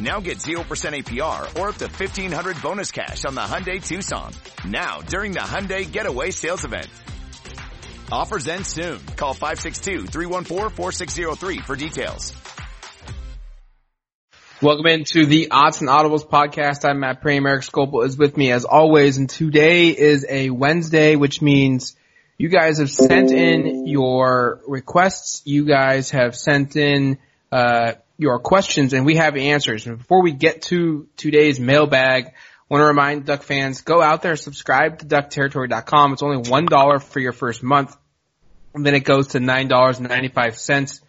[0.00, 4.32] Now get 0% APR or up to 1500 bonus cash on the Hyundai Tucson.
[4.66, 6.88] Now during the Hyundai Getaway Sales Event.
[8.10, 8.98] Offers end soon.
[9.16, 12.34] Call 562-314-4603 for details.
[14.62, 16.88] Welcome into the Odds and Audibles podcast.
[16.88, 17.46] I'm Matt Prehm.
[17.46, 21.96] Eric Skopil is with me as always, and today is a Wednesday, which means
[22.38, 25.42] you guys have sent in your requests.
[25.44, 27.18] You guys have sent in
[27.52, 29.86] uh, your questions, and we have answers.
[29.86, 32.30] And before we get to today's mailbag, I
[32.68, 36.12] want to remind Duck fans, go out there, subscribe to DuckTerritory.com.
[36.12, 37.96] It's only $1 for your first month.
[38.74, 41.02] And then it goes to $9.95.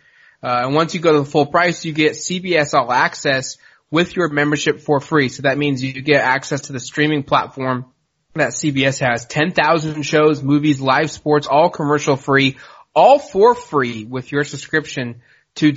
[0.43, 3.57] Uh, and once you go to the full price, you get CBS All Access
[3.89, 5.29] with your membership for free.
[5.29, 7.85] So that means you get access to the streaming platform
[8.33, 9.25] that CBS has.
[9.25, 12.57] 10,000 shows, movies, live sports, all commercial free,
[12.93, 15.21] all for free with your subscription
[15.55, 15.71] to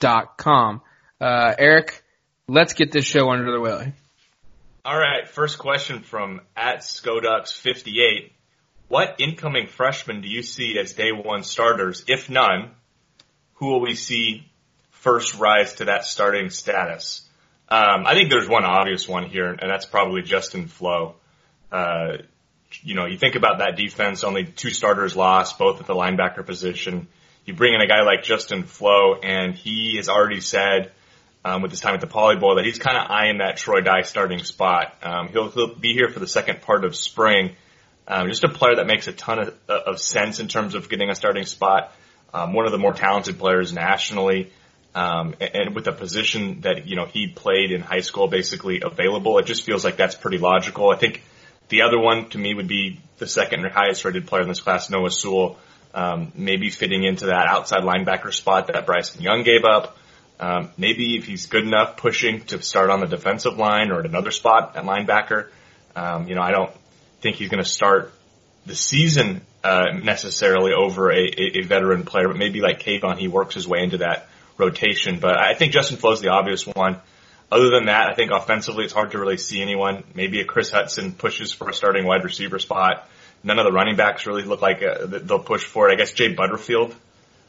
[0.00, 0.82] duckterritory.com.
[1.20, 2.02] Uh, Eric,
[2.46, 3.92] let's get this show under the way.
[4.84, 8.30] All right, first question from at Skodux58.
[8.88, 12.04] What incoming freshmen do you see as day one starters?
[12.08, 12.70] If none,
[13.54, 14.50] who will we see
[14.90, 17.28] first rise to that starting status?
[17.68, 21.16] Um, I think there's one obvious one here, and that's probably Justin Flowe.
[21.70, 22.18] Uh,
[22.82, 26.46] you know, you think about that defense, only two starters lost, both at the linebacker
[26.46, 27.08] position.
[27.48, 30.92] You bring in a guy like Justin Flowe, and he has already said
[31.46, 33.80] um, with his time at the Poly Bowl that he's kind of eyeing that Troy
[33.80, 34.94] Dye starting spot.
[35.02, 37.56] Um, he'll, he'll be here for the second part of spring.
[38.06, 41.08] Um, just a player that makes a ton of, of sense in terms of getting
[41.08, 41.90] a starting spot.
[42.34, 44.52] Um, one of the more talented players nationally,
[44.94, 48.82] um, and, and with a position that you know he played in high school, basically
[48.84, 49.38] available.
[49.38, 50.90] It just feels like that's pretty logical.
[50.90, 51.22] I think
[51.70, 54.90] the other one to me would be the second highest rated player in this class,
[54.90, 55.58] Noah Sewell.
[55.94, 59.96] Um, maybe fitting into that outside linebacker spot that Bryson Young gave up.
[60.38, 64.06] Um, maybe if he's good enough, pushing to start on the defensive line or at
[64.06, 65.48] another spot at linebacker.
[65.96, 66.70] Um, you know, I don't
[67.20, 68.12] think he's going to start
[68.66, 71.24] the season uh, necessarily over a,
[71.58, 75.18] a, veteran player, but maybe like Kayvon, he works his way into that rotation.
[75.18, 77.00] But I think Justin Flowe's the obvious one.
[77.50, 80.04] Other than that, I think offensively it's hard to really see anyone.
[80.14, 83.08] Maybe a Chris Hudson pushes for a starting wide receiver spot.
[83.42, 85.92] None of the running backs really look like uh, they'll push for it.
[85.92, 86.94] I guess Jay Butterfield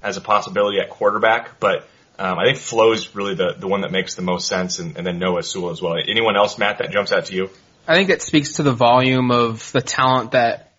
[0.01, 3.81] has a possibility at quarterback, but um, I think Flowe is really the, the one
[3.81, 5.95] that makes the most sense, and, and then Noah Sewell as well.
[5.95, 7.49] Anyone else, Matt, that jumps out to you?
[7.87, 10.73] I think it speaks to the volume of the talent that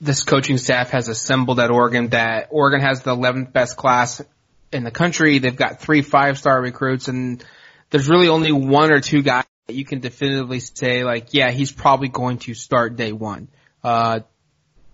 [0.00, 2.08] this coaching staff has assembled at Oregon.
[2.08, 4.20] That Oregon has the 11th best class
[4.72, 5.38] in the country.
[5.38, 7.42] They've got three five star recruits, and
[7.90, 11.72] there's really only one or two guys that you can definitively say like, yeah, he's
[11.72, 13.48] probably going to start day one.
[13.82, 14.20] Uh,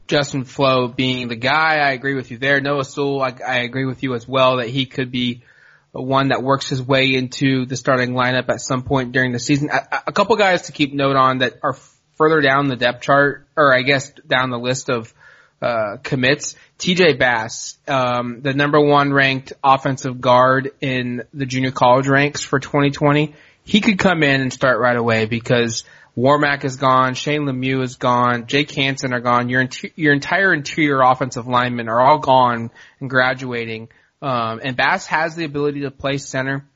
[0.08, 2.60] Justin Flowe being the guy, I agree with you there.
[2.60, 5.42] Noah Sewell, I, I agree with you as well that he could be
[5.92, 9.70] one that works his way into the starting lineup at some point during the season.
[9.70, 11.76] A, a couple guys to keep note on that are
[12.16, 15.12] further down the depth chart, or I guess down the list of
[15.60, 16.56] uh, commits.
[16.78, 22.60] TJ Bass, um, the number one ranked offensive guard in the junior college ranks for
[22.60, 23.34] 2020.
[23.64, 25.84] He could come in and start right away because
[26.18, 29.48] Warmack is gone, Shane Lemieux is gone, Jake Hanson are gone.
[29.48, 33.88] Your your entire interior offensive linemen are all gone and graduating.
[34.20, 36.66] Um, and Bass has the ability to play center.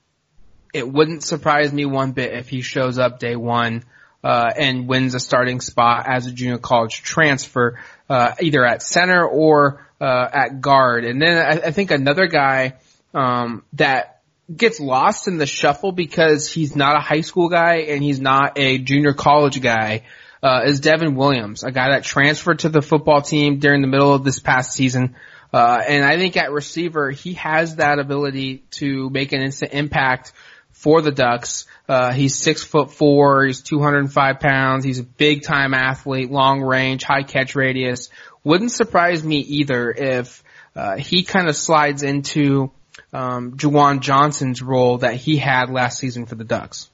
[0.73, 3.83] It wouldn't surprise me one bit if he shows up day one
[4.23, 9.27] uh, and wins a starting spot as a junior college transfer, uh, either at center
[9.27, 11.05] or uh, at guard.
[11.05, 12.75] And then I, I think another guy
[13.13, 14.12] um, that
[14.57, 18.59] gets lost in the shuffle because he's not a high school guy and he's not
[18.59, 20.03] a junior college guy.
[20.43, 24.13] Uh, is Devin Williams, a guy that transferred to the football team during the middle
[24.13, 25.15] of this past season.
[25.53, 30.33] Uh, and I think at receiver, he has that ability to make an instant impact
[30.73, 31.67] for the Ducks.
[31.89, 33.45] Uh, he's six foot four.
[33.47, 34.85] He's 205 pounds.
[34.85, 38.09] He's a big time athlete, long range, high catch radius.
[38.43, 40.43] Wouldn't surprise me either if,
[40.75, 42.73] uh, he kind of slides into
[43.13, 46.91] um, Juwan Johnson's role that he had last season for the Ducks.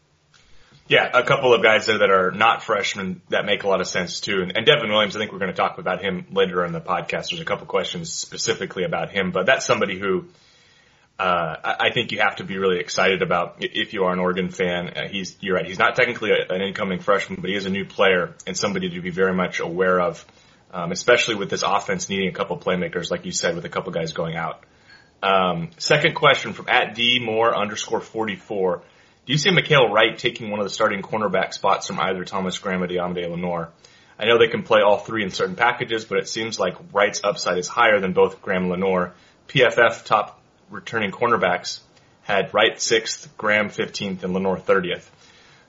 [0.88, 3.86] Yeah, a couple of guys there that are not freshmen that make a lot of
[3.86, 4.40] sense too.
[4.40, 6.80] And, and Devin Williams, I think we're going to talk about him later in the
[6.80, 7.28] podcast.
[7.28, 10.28] There's a couple questions specifically about him, but that's somebody who
[11.18, 14.50] uh, I think you have to be really excited about if you are an Oregon
[14.50, 14.88] fan.
[14.88, 15.66] Uh, he's you're right.
[15.66, 18.88] He's not technically a, an incoming freshman, but he is a new player and somebody
[18.90, 20.24] to be very much aware of,
[20.72, 23.92] um, especially with this offense needing a couple playmakers, like you said, with a couple
[23.92, 24.64] guys going out.
[25.22, 28.82] Um, second question from at D Moore underscore 44.
[29.26, 32.58] Do you see Mykael Wright taking one of the starting cornerback spots from either Thomas
[32.58, 33.70] Graham or Deommodore Lenoir?
[34.18, 37.20] I know they can play all three in certain packages, but it seems like Wright's
[37.22, 39.12] upside is higher than both Graham and Lenoir.
[39.48, 41.80] PFF top returning cornerbacks
[42.22, 45.08] had Wright sixth, Graham 15th, and Lenoir 30th.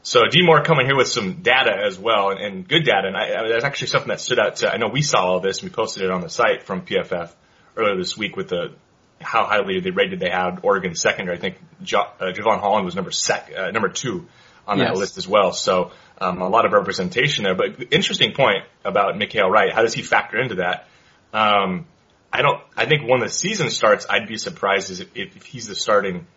[0.04, 3.08] So D Moore coming here with some data as well, and, and good data.
[3.08, 4.56] And I, I, that's actually something that stood out.
[4.58, 5.62] To, I know we saw all this.
[5.62, 7.32] And we posted it on the site from PFF
[7.76, 8.74] earlier this week with the
[9.22, 11.38] how highly they rated they had Oregon secondary.
[11.38, 14.28] I think jo- uh, Jevon Holland was number sec, uh, number two
[14.68, 15.52] on that list as well.
[15.52, 17.56] So um, a lot of representation there.
[17.56, 19.74] But interesting point about Mykael Wright.
[19.74, 20.88] How does he factor into that?
[21.34, 21.86] Um,
[22.32, 22.62] I don't.
[22.78, 26.28] I think when the season starts, I'd be surprised if, if he's the starting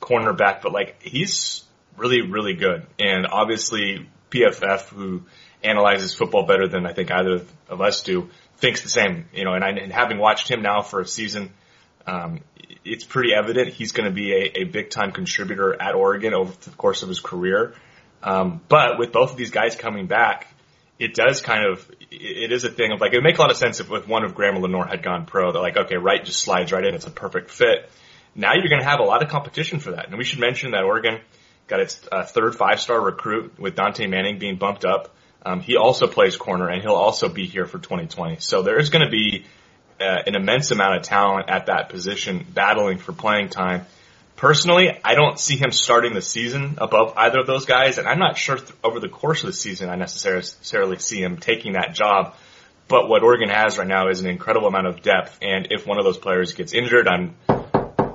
[0.00, 0.62] cornerback.
[0.62, 1.64] But like he's
[1.96, 5.22] really, really good, and obviously PFF, who
[5.62, 9.26] analyzes football better than I think either of us do, thinks the same.
[9.34, 11.52] You know, and, I, and having watched him now for a season,
[12.08, 12.40] um,
[12.84, 16.52] it's pretty evident he's going to be a, a big time contributor at Oregon over
[16.64, 17.74] the course of his career.
[18.22, 20.48] Um, but with both of these guys coming back,
[20.98, 23.50] it does kind of, it is a thing of like, it would make a lot
[23.50, 25.52] of sense if, if one of Graham and Lenoir had gone pro.
[25.52, 26.94] They're like, okay, Wright just slides right in.
[26.94, 27.90] It's a perfect fit.
[28.34, 30.08] Now you're going to have a lot of competition for that.
[30.08, 31.20] And we should mention that Oregon
[31.66, 35.14] got its uh, third five star recruit with Dontae Manning being bumped up.
[35.44, 38.38] Um, he also plays corner and he'll also be here for 2020.
[38.40, 39.44] So there is going to be
[40.00, 43.86] uh, an immense amount of talent at that position battling for playing time.
[44.36, 48.20] Personally, I don't see him starting the season above either of those guys, and I'm
[48.20, 51.92] not sure th- over the course of the season I necessarily see him taking that
[51.94, 52.36] job.
[52.86, 55.98] But what Oregon has right now is an incredible amount of depth, and if one
[55.98, 57.34] of those players gets injured, I'm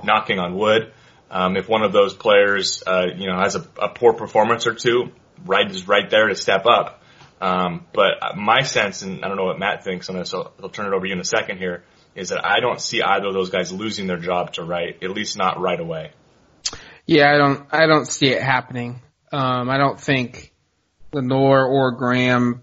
[0.02, 0.92] knocking on wood.
[1.30, 4.74] Um, if one of those players, uh, you know, has a, a poor performance or
[4.74, 5.10] two,
[5.44, 7.02] Wright is right there to step up.
[7.44, 10.70] Um, but my sense, and I don't know what Matt thinks on this, so I'll
[10.70, 13.26] turn it over to you in a second here, is that I don't see either
[13.26, 16.12] of those guys losing their job to Wright, at least not right away.
[17.04, 19.02] Yeah, I don't, I don't see it happening.
[19.30, 20.54] Um, I don't think
[21.12, 22.62] Lenoir or Graham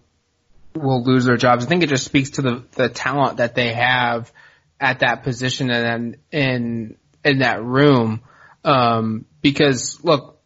[0.73, 1.63] will lose their jobs.
[1.63, 4.33] I think it just speaks to the, the talent that they have
[4.79, 8.21] at that position and in, in that room.
[8.65, 10.41] Um, because look,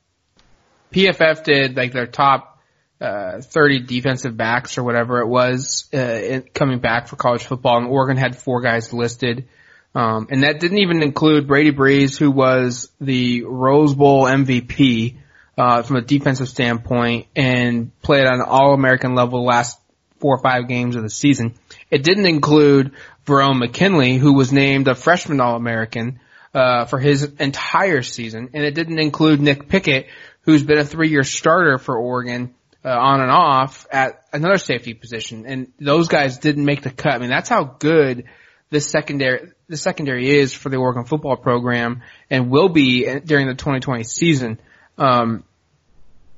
[0.92, 2.55] PFF did like their top
[3.01, 7.77] uh, 30 defensive backs or whatever it was uh, in, coming back for college football,
[7.77, 9.47] and Oregon had four guys listed.
[9.94, 15.15] Um, and that didn't even include Brady Breeze, who was the Rose Bowl MVP
[15.57, 19.80] uh, from a defensive standpoint and played on an All-American level the last
[20.19, 21.56] four or five games of the season.
[21.89, 22.91] It didn't include
[23.25, 26.19] Verone McKinley, who was named a freshman All-American
[26.53, 30.07] uh, for his entire season, and it didn't include Nick Pickett,
[30.41, 32.56] who's been a three-year starter for Oregon
[32.86, 37.14] uh, on and off at another safety position, and those guys didn't make the cut.
[37.14, 38.26] I mean, that's how good
[38.70, 43.56] this secondary the secondary is for the Oregon football program, and will be during the
[43.56, 44.60] 2020 season.
[45.00, 45.44] Um,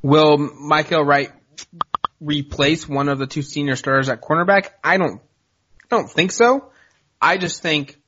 [0.01, 1.31] will Mykael Wright
[2.21, 4.69] replace one of the two senior starters at cornerback?
[4.81, 5.19] I don't,
[5.83, 6.71] I don't think so.
[7.21, 7.99] I just think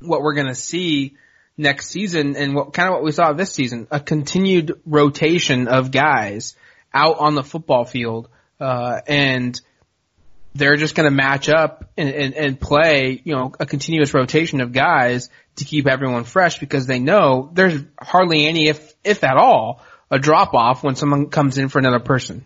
[0.00, 1.16] what we're going to see
[1.56, 5.90] next season and what kind of what we saw this season, a continued rotation of
[5.90, 6.54] guys
[6.96, 9.60] out on the football field, uh, and
[10.54, 14.62] they're just going to match up and, and, and play, you know, a continuous rotation
[14.62, 19.36] of guys to keep everyone fresh because they know there's hardly any, if, if at
[19.36, 22.44] all, a drop off when someone comes in for another person.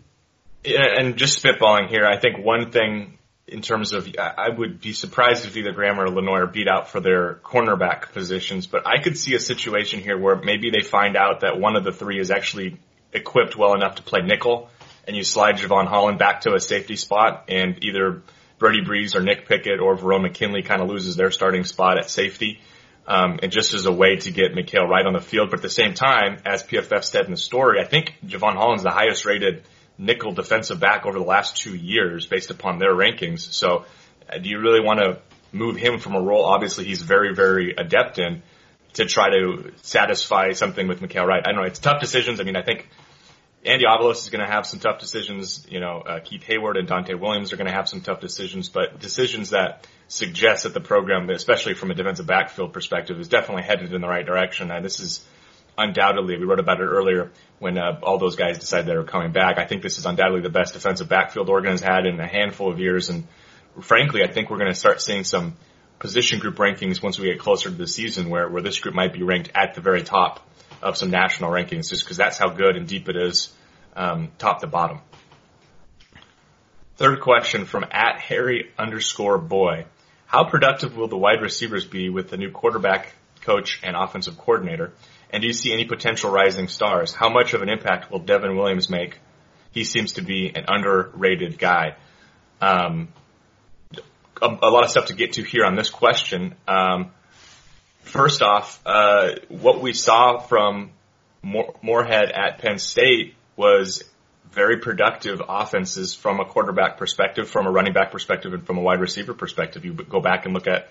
[0.65, 3.17] And just spitballing here, I think one thing
[3.47, 6.99] in terms of, I would be surprised if either Graham or Lenoir beat out for
[6.99, 11.41] their cornerback positions, but I could see a situation here where maybe they find out
[11.41, 12.77] that one of the three is actually
[13.13, 14.69] equipped well enough to play nickel,
[15.07, 18.21] and you slide Jevon Holland back to a safety spot, and either
[18.59, 22.09] Brady Breeze or Nick Pickett or Verone McKinley kind of loses their starting spot at
[22.09, 22.59] safety.
[23.07, 25.49] Um, and just as a way to get Mykael Wright on the field.
[25.49, 28.83] But at the same time, as PFF said in the story, I think Jevon Holland's
[28.83, 29.63] the highest rated
[29.97, 33.39] nickel defensive back over the last two years based upon their rankings.
[33.39, 33.85] So
[34.31, 35.19] uh, do you really want to
[35.51, 38.41] move him from a role obviously he's very, very adept in
[38.93, 41.41] to try to satisfy something with Mykael Wright?
[41.45, 41.67] I don't know.
[41.67, 42.39] It's tough decisions.
[42.39, 42.87] I mean, I think
[43.63, 45.67] Andy Avalos is going to have some tough decisions.
[45.69, 48.69] You know, uh, Keith Heyward and Donte Williams are going to have some tough decisions,
[48.69, 53.63] but decisions that suggest that the program, especially from a defensive backfield perspective, is definitely
[53.63, 54.71] headed in the right direction.
[54.71, 55.23] And this is
[55.77, 59.31] undoubtedly, we wrote about it earlier when uh, all those guys decided they were coming
[59.31, 59.59] back.
[59.59, 62.71] I think this is undoubtedly the best defensive backfield Oregon has had in a handful
[62.71, 63.09] of years.
[63.09, 63.27] And
[63.79, 65.55] frankly, I think we're going to start seeing some
[65.99, 69.13] position group rankings once we get closer to the season where, where this group might
[69.13, 70.39] be ranked at the very top
[70.81, 73.53] of some national rankings just because that's how good and deep it is,
[73.95, 74.99] um, top to bottom.
[76.97, 79.85] Third question from at Harry underscore boy.
[80.25, 84.93] How productive will the wide receivers be with the new quarterback coach and offensive coordinator?
[85.31, 87.13] And do you see any potential rising stars?
[87.13, 89.19] How much of an impact will Devin Williams make?
[89.71, 91.95] He seems to be an underrated guy.
[92.61, 93.09] Um,
[94.41, 96.55] a, a, lot of stuff to get to here on this question.
[96.67, 97.11] Um,
[98.01, 100.91] first off, uh, what we saw from
[101.43, 104.03] Moorhead at Penn State was
[104.51, 108.81] very productive offenses from a quarterback perspective, from a running back perspective, and from a
[108.81, 109.85] wide receiver perspective.
[109.85, 110.89] You go back and look at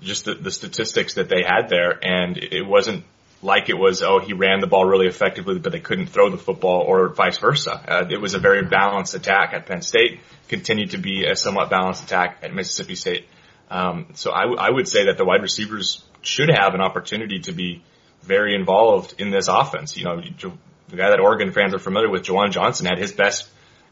[0.00, 3.04] just the, the statistics that they had there, and it wasn't
[3.42, 6.38] like it was, oh, he ran the ball really effectively, but they couldn't throw the
[6.38, 7.80] football or vice versa.
[7.86, 11.70] Uh, it was a very balanced attack at Penn State, continued to be a somewhat
[11.70, 13.28] balanced attack at Mississippi State.
[13.70, 17.40] Um, so I, w- I would say that the wide receivers should have an opportunity
[17.40, 17.82] to be
[18.22, 19.96] very involved in this offense.
[19.96, 23.48] You know, the guy that Oregon fans are familiar with, Juwan Johnson, had his best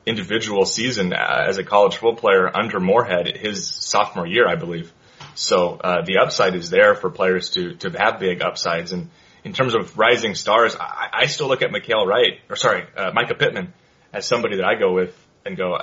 [0.06, 4.92] individual season uh, as a college football player under Moorhead his sophomore year, I believe.
[5.34, 9.10] So uh, the upside is there for players to to have big upsides and
[9.46, 13.12] in terms of rising stars, I, I still look at Mykael Wright, or sorry, uh,
[13.12, 13.72] Mycah Pittman
[14.12, 15.78] as somebody that I go with and go,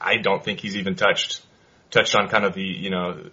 [0.00, 1.44] I don't think he's even touched,
[1.90, 3.28] touched on kind of the, you know,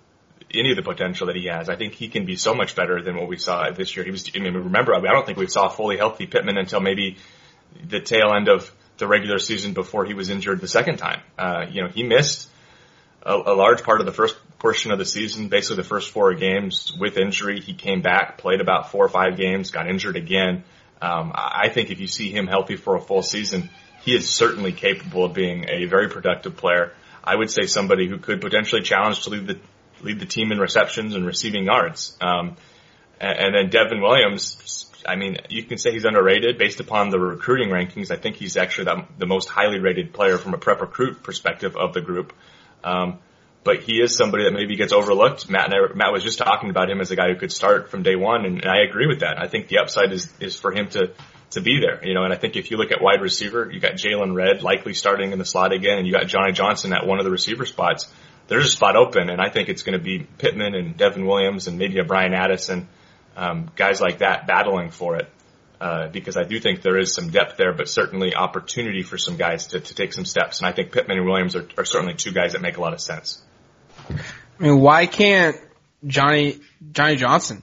[0.56, 1.70] any of the potential that he has.
[1.70, 4.06] I think he can be so much better than what we saw this year.
[4.06, 7.18] He was, I mean, remember, I don't think we saw fully healthy Pittman until maybe
[7.84, 11.22] the tail end of the regular season before he was injured the second time.
[11.38, 12.50] Uh, you know, he missed
[13.24, 16.34] a, a large part of the first portion of the season, basically the first four
[16.34, 17.60] games with injury.
[17.60, 20.64] He came back, played about four or five games, got injured again.
[21.02, 23.70] Um, I think if you see him healthy for a full season,
[24.02, 26.94] he is certainly capable of being a very productive player.
[27.24, 29.60] I would say somebody who could potentially challenge to lead the
[30.06, 32.16] lead the team in receptions and receiving yards.
[32.22, 32.56] Um,
[33.20, 37.70] and, then Devin Williams, I mean, you can say he's underrated based upon the recruiting
[37.70, 38.12] rankings.
[38.12, 41.76] I think he's actually the, the most highly rated player from a prep recruit perspective
[41.76, 42.34] of the group.
[42.84, 43.20] Um,
[43.64, 45.50] but he is somebody that maybe gets overlooked.
[45.50, 47.90] Matt and I, Matt was just talking about him as a guy who could start
[47.90, 49.42] from day one, and, and I agree with that.
[49.42, 51.14] I think the upside is is for him to
[51.52, 52.24] to be there, you know.
[52.24, 55.32] And I think if you look at wide receiver, you got Jaylon Redd likely starting
[55.32, 58.08] in the slot again, and you got Johnny Johnson at one of the receiver spots.
[58.48, 61.68] There's a spot open, and I think it's going to be Pittman and Devin Williams
[61.68, 62.88] and maybe a Bryan Addison,
[63.36, 65.30] um, guys like that battling for it.
[65.80, 69.36] Uh, because I do think there is some depth there, but certainly opportunity for some
[69.36, 70.60] guys to, to take some steps.
[70.60, 72.94] And I think Pittman and Williams are, are certainly two guys that make a lot
[72.94, 73.42] of sense.
[74.10, 74.14] I
[74.64, 75.58] mean, why can't
[76.06, 76.60] Johnny
[76.92, 77.62] Johnny Johnson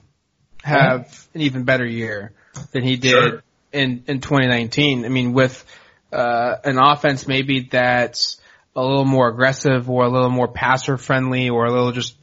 [0.63, 2.33] have an even better year
[2.71, 3.43] than he did sure.
[3.71, 5.05] in in 2019?
[5.05, 5.65] I mean, with
[6.11, 8.39] uh, an offense maybe that's
[8.75, 12.15] a little more aggressive or a little more passer friendly or a little just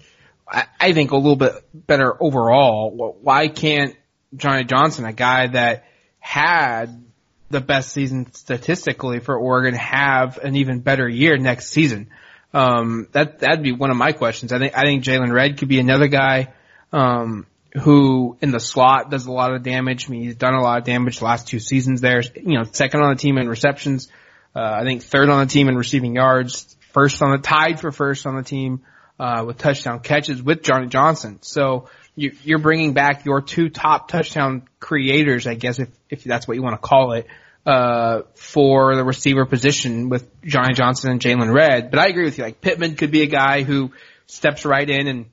[0.51, 3.17] I, I think a little bit better overall.
[3.21, 3.95] Why can't
[4.35, 5.85] Johnny Johnson, a guy that
[6.19, 7.05] had
[7.51, 12.11] the best season statistically for Oregon, have an even better year next season?
[12.53, 14.53] Um, that that'd be one of my questions.
[14.53, 16.53] I think I think Jaylon Redd could be another guy
[16.93, 20.09] um, who in the slot does a lot of damage.
[20.09, 22.01] I mean, he's done a lot of damage the last two seasons.
[22.01, 24.09] There, you know, second on the team in receptions.
[24.55, 26.77] Uh, I think third on the team in receiving yards.
[26.93, 28.83] First on the tied for first on the team
[29.19, 31.39] uh, with touchdown catches with Johnny Johnson.
[31.43, 36.49] So you, you're bringing back your two top touchdown creators, I guess, if if that's
[36.49, 37.27] what you want to call it
[37.67, 41.91] uh, for the receiver position with Johnny Johnson and Jaylon Redd.
[41.91, 42.45] But I agree with you.
[42.45, 43.93] Like Pittman could be a guy who
[44.27, 45.27] steps right in and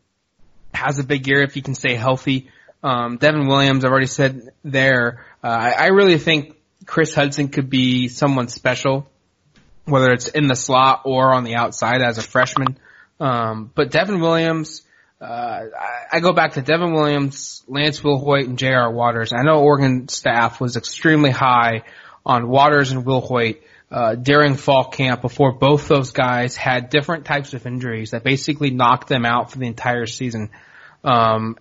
[0.74, 2.50] has a big year if he can stay healthy.
[2.84, 5.26] Um, Devin Williams, I've already said there.
[5.44, 6.57] Uh, I, I really think
[6.88, 9.08] Chris Hudson could be someone special,
[9.86, 12.80] whether it's in the slot or on the outside as a freshman.
[13.20, 14.84] Um, but Devin Williams,
[15.22, 18.92] uh, I, I go back to Devin Williams, Lance Wilhoite, and J.R.
[18.92, 19.34] Waters.
[19.34, 21.84] I know Oregon staff was extremely high
[22.26, 23.60] on Waters and Wilhoite
[23.92, 28.70] uh, during fall camp before both those guys had different types of injuries that basically
[28.70, 30.52] knocked them out for the entire season.
[31.04, 31.58] Um,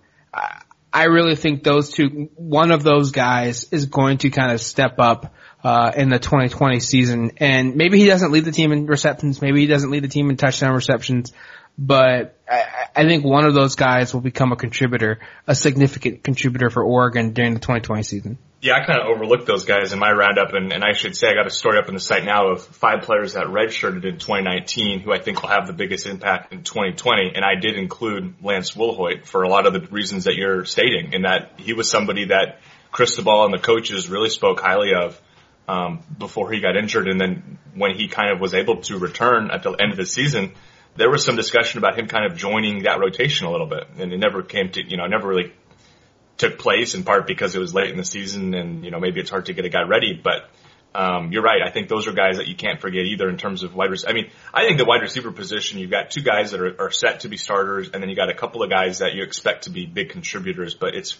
[0.97, 4.95] I really think those two, one of those guys is going to kind of step
[4.97, 5.31] up
[5.63, 9.59] uh, in the 2020 season, and maybe he doesn't lead the team in receptions, maybe
[9.59, 11.33] he doesn't lead the team in touchdown receptions,
[11.77, 16.71] but I, I think one of those guys will become a contributor, a significant contributor
[16.71, 18.39] for Oregon during the 2020 season.
[18.59, 21.27] Yeah, I kind of overlooked those guys in my roundup, and, and I should say
[21.27, 24.17] I got a story up on the site now of five players that redshirted in
[24.17, 28.33] 2019 who I think will have the biggest impact in 2020, and I did include
[28.41, 31.87] Lance Wilhoite for a lot of the reasons that you're stating, in that he was
[31.87, 32.59] somebody that
[32.91, 35.21] Cristobal and the coaches really spoke highly of
[35.67, 39.51] um, before he got injured, and then when he kind of was able to return
[39.51, 40.53] at the end of the season,
[40.95, 44.11] there was some discussion about him kind of joining that rotation a little bit, and
[44.11, 45.53] it never came to, you know, never really
[46.37, 49.19] took place in part because it was late in the season and, you know, maybe
[49.19, 50.49] it's hard to get a guy ready, but,
[50.95, 51.61] um, you're right.
[51.63, 54.11] I think those are guys that you can't forget either in terms of wide receiver.
[54.11, 56.91] I mean, I think the wide receiver position, you've got two guys that are, are
[56.91, 59.65] set to be starters and then you got a couple of guys that you expect
[59.65, 61.17] to be big contributors, but it's,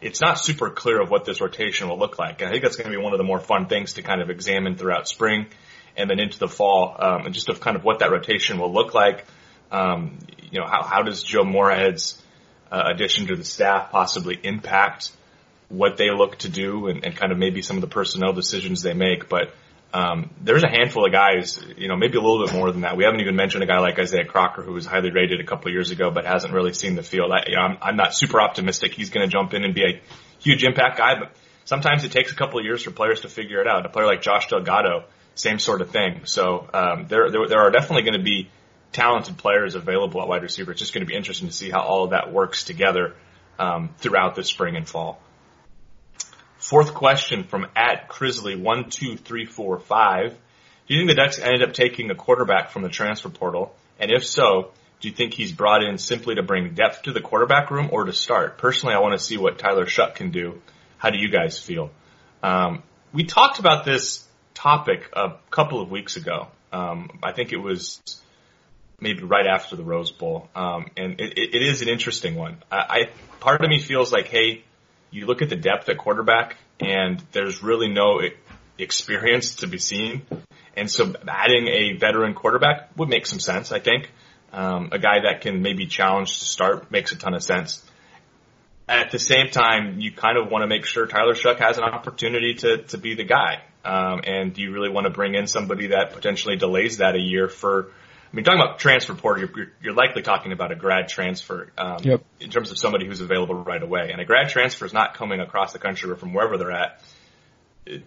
[0.00, 2.40] it's not super clear of what this rotation will look like.
[2.40, 4.22] And I think that's going to be one of the more fun things to kind
[4.22, 5.46] of examine throughout spring
[5.96, 8.72] and then into the fall, um, and just of kind of what that rotation will
[8.72, 9.26] look like.
[9.70, 10.18] Um,
[10.50, 12.20] you know, how, how does Joe Moorhead's,
[12.70, 15.12] uh, addition to the staff possibly impact
[15.68, 18.82] what they look to do and, and kind of maybe some of the personnel decisions
[18.82, 19.28] they make.
[19.28, 19.54] But
[19.92, 22.96] um, there's a handful of guys, you know, maybe a little bit more than that.
[22.96, 25.68] We haven't even mentioned a guy like Isaiah Crocker, who was highly rated a couple
[25.68, 27.32] of years ago, but hasn't really seen the field.
[27.32, 29.82] I, you know, I'm, I'm not super optimistic he's going to jump in and be
[29.82, 30.00] a
[30.38, 31.32] huge impact guy, but
[31.64, 33.84] sometimes it takes a couple of years for players to figure it out.
[33.84, 36.22] A player like Josh Delgado, same sort of thing.
[36.24, 38.48] So um, there, there, there are definitely going to be
[38.92, 40.72] talented players available at wide receiver.
[40.72, 43.14] It's just going to be interesting to see how all of that works together
[43.58, 45.20] um, throughout the spring and fall.
[46.58, 50.36] Fourth question from at Crisley one two three four five.
[50.86, 53.74] Do you think the Ducks ended up taking a quarterback from the transfer portal?
[53.98, 57.20] And if so, do you think he's brought in simply to bring depth to the
[57.20, 58.58] quarterback room or to start?
[58.58, 60.60] Personally, I want to see what Tyler Shough can do.
[60.98, 61.90] How do you guys feel?
[62.42, 62.82] Um,
[63.12, 66.48] we talked about this topic a couple of weeks ago.
[66.72, 68.00] Um, I think it was
[69.00, 70.48] maybe right after the Rose Bowl.
[70.54, 72.62] Um, and it, it is an interesting one.
[72.70, 74.64] I, I, part of me feels like, hey,
[75.10, 78.20] you look at the depth at quarterback and there's really no
[78.78, 80.22] experience to be seen.
[80.76, 84.10] And so adding a veteran quarterback would make some sense, I think.
[84.52, 87.84] Um, a guy that can maybe challenge to start makes a ton of sense.
[88.88, 91.84] At the same time, you kind of want to make sure Tyler Shough has an
[91.84, 93.62] opportunity to, to be the guy.
[93.84, 97.20] Um, and do you really want to bring in somebody that potentially delays that a
[97.20, 97.92] year for
[98.32, 101.98] I mean, talking about transfer portal, you're, you're likely talking about a grad transfer um,
[102.02, 102.24] yep.
[102.38, 104.10] in terms of somebody who's available right away.
[104.12, 107.02] And a grad transfer is not coming across the country or from wherever they're at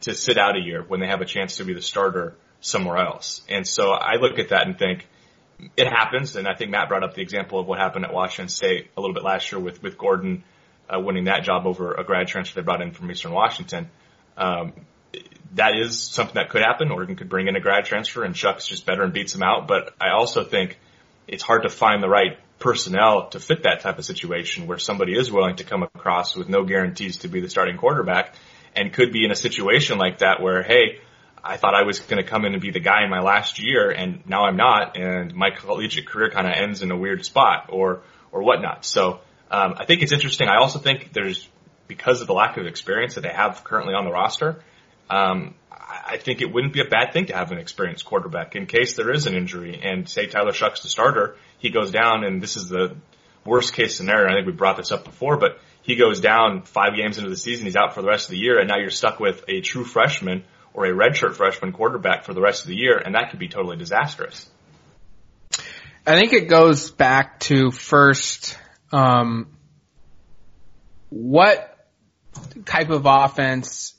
[0.01, 2.97] to sit out a year when they have a chance to be the starter somewhere
[2.97, 3.41] else.
[3.49, 5.05] And so I look at that and think
[5.75, 6.37] it happens.
[6.37, 9.01] And I think Matt brought up the example of what happened at Washington State a
[9.01, 10.43] little bit last year with with Gordon
[10.89, 13.89] uh, winning that job over a grad transfer they brought in from Eastern Washington.
[14.37, 14.73] Um,
[15.55, 16.91] that is something that could happen.
[16.91, 19.67] Oregon could bring in a grad transfer and Shough's just better and beats him out.
[19.67, 20.79] But I also think
[21.27, 25.17] it's hard to find the right personnel to fit that type of situation where somebody
[25.17, 28.33] is willing to come across with no guarantees to be the starting quarterback
[28.75, 30.99] and could be in a situation like that where, hey,
[31.43, 33.59] I thought I was going to come in and be the guy in my last
[33.59, 37.25] year and now I'm not and my collegiate career kind of ends in a weird
[37.25, 38.85] spot or, or whatnot.
[38.85, 39.19] So,
[39.51, 40.47] um, I think it's interesting.
[40.47, 41.47] I also think there's,
[41.87, 44.63] because of the lack of experience that they have currently on the roster,
[45.13, 48.65] um, I think it wouldn't be a bad thing to have an experienced quarterback in
[48.65, 52.41] case there is an injury and say Tyler Shough's the starter, he goes down and
[52.41, 52.95] this is the
[53.45, 54.31] worst case scenario.
[54.31, 57.37] I think we brought this up before, but he goes down five games into the
[57.37, 59.61] season, he's out for the rest of the year and now you're stuck with a
[59.61, 63.29] true freshman or a redshirt freshman quarterback for the rest of the year and that
[63.29, 64.49] could be totally disastrous.
[66.07, 68.57] I think it goes back to first,
[68.91, 69.47] um,
[71.09, 71.69] what
[72.65, 73.93] type of offense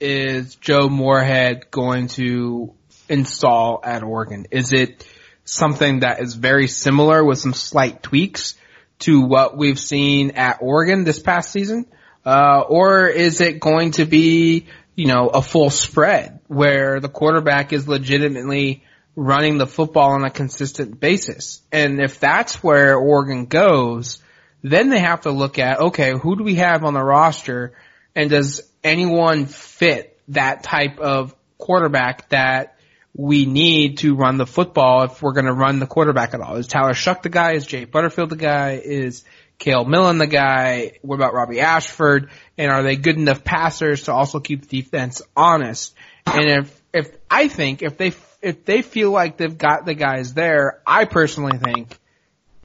[0.00, 2.74] is Joe Moorhead going to
[3.08, 4.46] install at Oregon?
[4.50, 5.06] Is it
[5.44, 8.54] something that is very similar with some slight tweaks
[9.00, 11.86] to what we've seen at Oregon this past season?
[12.24, 17.72] Uh, or is it going to be, you know, a full spread where the quarterback
[17.72, 18.84] is legitimately
[19.16, 21.62] running the football on a consistent basis?
[21.72, 24.22] And if that's where Oregon goes,
[24.62, 27.72] then they have to look at, okay, who do we have on the roster
[28.14, 32.76] and does anyone fit that type of quarterback that
[33.14, 36.56] we need to run the football if we're going to run the quarterback at all?
[36.56, 37.52] Is Tyler Shough the guy?
[37.52, 38.80] Is Jay Butterfield the guy?
[38.82, 39.24] Is
[39.58, 40.92] Cale Millen the guy?
[41.02, 42.30] What about Robbie Ashford?
[42.56, 45.94] And are they good enough passers to also keep the defense honest?
[46.26, 50.34] And if, if I think if they, if they feel like they've got the guys
[50.34, 51.98] there, I personally think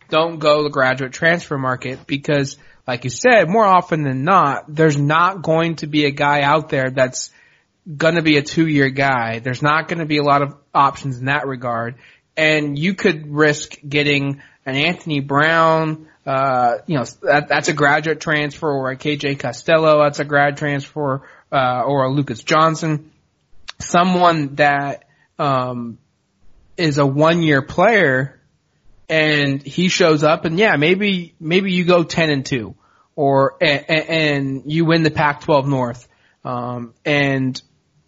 [0.09, 4.97] don't go the graduate transfer market because like you said, more often than not, there's
[4.97, 7.31] not going to be a guy out there that's
[7.97, 9.39] going to be a two year guy.
[9.39, 11.95] There's not going to be a lot of options in that regard.
[12.37, 18.19] And you could risk getting an Anthony Brown, uh, you know, that, that's a graduate
[18.19, 23.11] transfer or a KJ Costello, that's a grad transfer uh, or a Lucas Johnson,
[23.79, 25.05] someone that
[25.39, 25.97] um,
[26.77, 28.34] is a one year player
[29.09, 32.75] and he shows up and yeah, maybe maybe you go ten and two
[33.15, 36.07] or and, and you win the Pac-12 North.
[36.43, 37.61] Um, and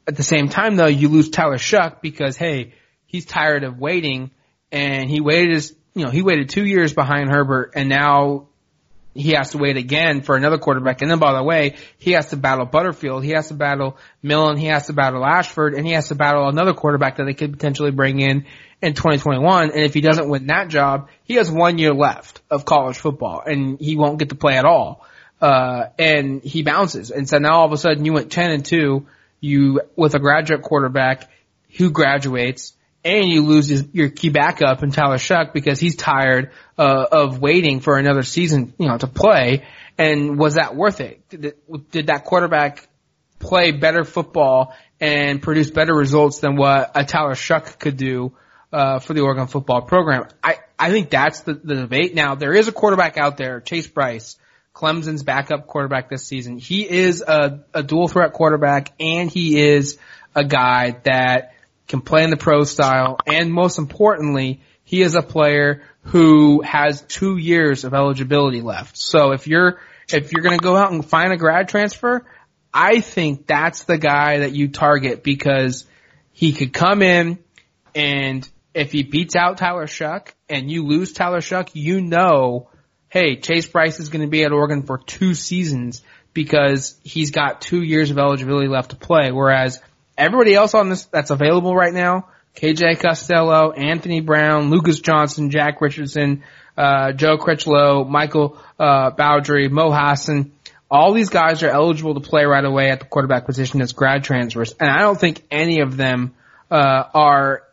[0.08, 2.74] at the same time though, you lose Tyler Shough because hey,
[3.06, 4.32] he's tired of waiting
[4.72, 8.48] and he waited his you know, he waited two years behind Herbert and now
[9.18, 11.02] he has to wait again for another quarterback.
[11.02, 14.58] And then by the way, he has to battle Butterfield, he has to battle Millen,
[14.58, 17.52] he has to battle Ashford, and he has to battle another quarterback that they could
[17.52, 18.46] potentially bring in
[18.82, 19.72] in 2021.
[19.72, 23.42] And if he doesn't win that job, he has one year left of college football
[23.46, 25.06] and he won't get to play at all.
[25.42, 27.12] Uh, and he bounces.
[27.12, 29.06] And so now all of a sudden you went 10 and 2,
[29.40, 31.30] you, with a graduate quarterback
[31.78, 36.52] who graduates, and you lose his, your key backup in Tyler Shough because he's tired
[36.78, 39.66] uh, of waiting for another season, you know, to play.
[39.98, 41.22] And was that worth it?
[41.30, 41.54] Did,
[41.92, 42.88] did that quarterback
[43.40, 48.34] play better football and produce better results than what a Tyler Shough could do
[48.78, 50.28] uh, for the Oregon football program?
[50.44, 52.14] I I think that's the, the debate.
[52.14, 54.38] Now there is a quarterback out there, Chase Brice.
[54.74, 56.60] Clemson's backup quarterback this season.
[56.60, 59.98] He is a, a dual threat quarterback and he is
[60.36, 61.56] a guy that
[61.88, 67.02] can play in the pro style, and most importantly, he is a player who has
[67.02, 68.98] two years of eligibility left.
[68.98, 69.80] So if you're
[70.12, 72.24] if you're going to go out and find a grad transfer,
[72.72, 75.86] I think that's the guy that you target because
[76.32, 77.40] he could come in
[77.96, 82.70] and if he beats out Tyler Shough and you lose Tyler Shough, you know,
[83.10, 86.02] hey, Chase Brice is going to be at Oregon for two seasons
[86.34, 89.32] because he's got two years of eligibility left to play.
[89.32, 89.82] Whereas
[90.18, 95.80] Everybody else on this that's available right now, KJ Costello, Anthony Brown, Lucas Johnson, Jack
[95.80, 96.44] Richardson,
[96.76, 100.52] uh, Joe Critchlow, Michael uh, Bowdry, Mo Hassan,
[100.90, 104.24] all these guys are eligible to play right away at the quarterback position as grad
[104.24, 106.34] transfers, and I don't think any of them
[106.72, 107.64] uh, are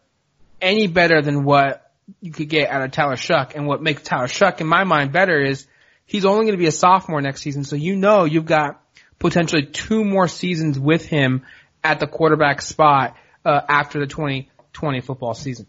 [0.64, 3.54] any better than what you could get out of Tyler Shough.
[3.54, 5.66] And what makes Tyler Shough, in my mind, better is
[6.06, 8.80] he's only going to be a sophomore next season, so you know you've got
[9.18, 11.42] potentially two more seasons with him
[11.82, 15.66] at the quarterback spot uh, after the 2020 football season.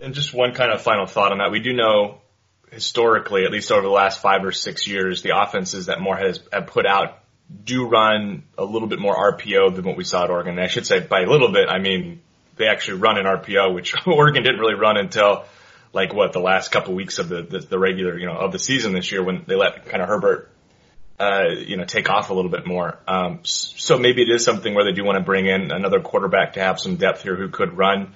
[0.00, 1.50] And just one kind of final thought on that.
[1.50, 2.20] We do know
[2.70, 6.40] historically, at least over the last five or six years, the offenses that Moore has
[6.52, 7.18] have put out
[7.64, 10.54] do run a little bit more RPO than what we saw at Oregon.
[10.54, 12.20] And I should say by a little bit, I mean
[12.56, 15.44] they actually run an RPO, which Oregon didn't really run until
[15.92, 18.58] like what the last couple weeks of the, the the regular you know of the
[18.58, 20.50] season this year when they let kind of Herbert
[21.18, 22.98] uh, you know, take off a little bit more.
[23.08, 26.54] Um, so maybe it is something where they do want to bring in another quarterback
[26.54, 28.12] to have some depth here who could run.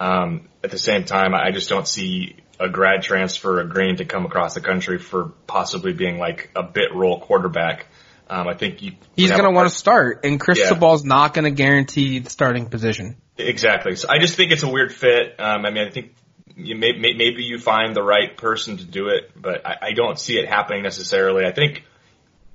[0.00, 4.24] Um, at the same time, I just don't see a grad transfer agreeing to come
[4.24, 7.86] across the country for possibly being like a bit role quarterback.
[8.30, 10.98] Um, I think you, he's going to want to start, and Chris yeah.
[11.04, 13.16] not going to guarantee the starting position.
[13.38, 13.96] Exactly.
[13.96, 15.38] So I just think it's a weird fit.
[15.38, 16.14] Um, I mean, I think
[16.56, 19.92] you may, may, maybe you find the right person to do it, but I, I
[19.92, 21.46] don't see it happening necessarily.
[21.46, 21.84] I think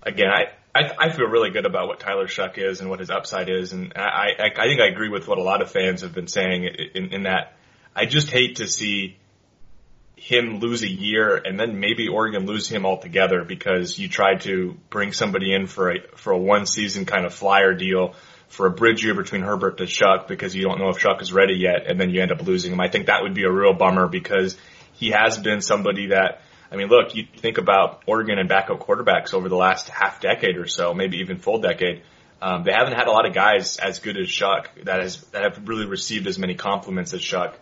[0.03, 3.09] again, I, I, I feel really good about what Tyler Shough is and what his
[3.09, 6.01] upside is, and I, I, I think I agree with what a lot of fans
[6.01, 7.55] have been saying in, in that
[7.95, 9.17] I just hate to see
[10.23, 14.77] him lose a year and then maybe Oregon lose him altogether because you tried to
[14.89, 18.15] bring somebody in for a for a one season kind of flyer deal
[18.47, 21.33] for a bridge year between Herbert to Shough because you don't know if Shough is
[21.33, 22.79] ready yet and then you end up losing him.
[22.79, 24.55] I think that would be a real bummer because
[24.93, 29.33] he has been somebody that I mean, look, you think about Oregon and backup quarterbacks
[29.33, 32.01] over the last half decade or so, maybe even full decade.
[32.41, 35.43] Um, they haven't had a lot of guys as good as Shough that has that
[35.43, 37.53] have really received as many compliments as Shough.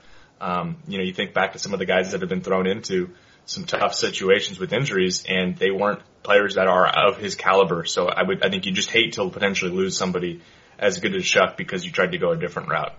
[0.41, 2.65] Um, you know, you think back to some of the guys that have been thrown
[2.65, 3.11] into
[3.45, 7.85] some tough situations with injuries, and they weren't players that are of his caliber.
[7.85, 10.41] So I would, I think you just hate to potentially lose somebody
[10.79, 12.95] as good as Shough because you tried to go a different route.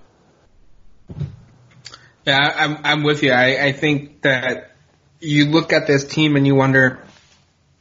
[2.24, 3.32] Yeah, I'm I'm with you.
[3.32, 4.76] I, I think that
[5.18, 7.02] you look at this team and you wonder,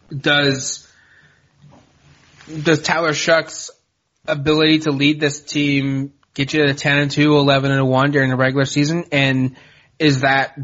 [0.09, 0.91] does
[2.63, 3.69] does Tyler Shough's
[4.27, 8.29] ability to lead this team get you to 10 and 2, 11 and 1 during
[8.29, 9.05] the regular season?
[9.11, 9.55] And
[9.99, 10.57] is that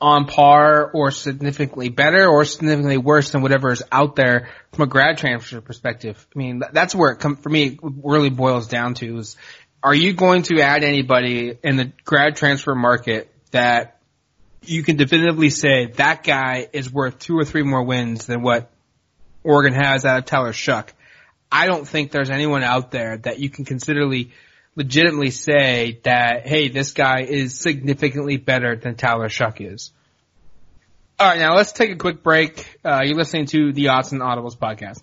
[0.00, 4.86] on par or significantly better or significantly worse than whatever is out there from a
[4.86, 6.24] grad transfer perspective?
[6.34, 9.36] I mean, that's where it come, for me, really boils down to is,
[9.82, 14.00] are you going to add anybody in the grad transfer market that
[14.62, 18.70] you can definitively say that guy is worth two or three more wins than what
[19.44, 20.88] Oregon has out of Tyler Shough?
[21.50, 24.32] I don't think there's anyone out there that you can considerably
[24.78, 29.90] legitimately say that, hey, this guy is significantly better than Tyler Shough is.
[31.18, 32.78] All right, now let's take a quick break.
[32.84, 35.02] Uh, you're listening to the Odds and Audibles podcast.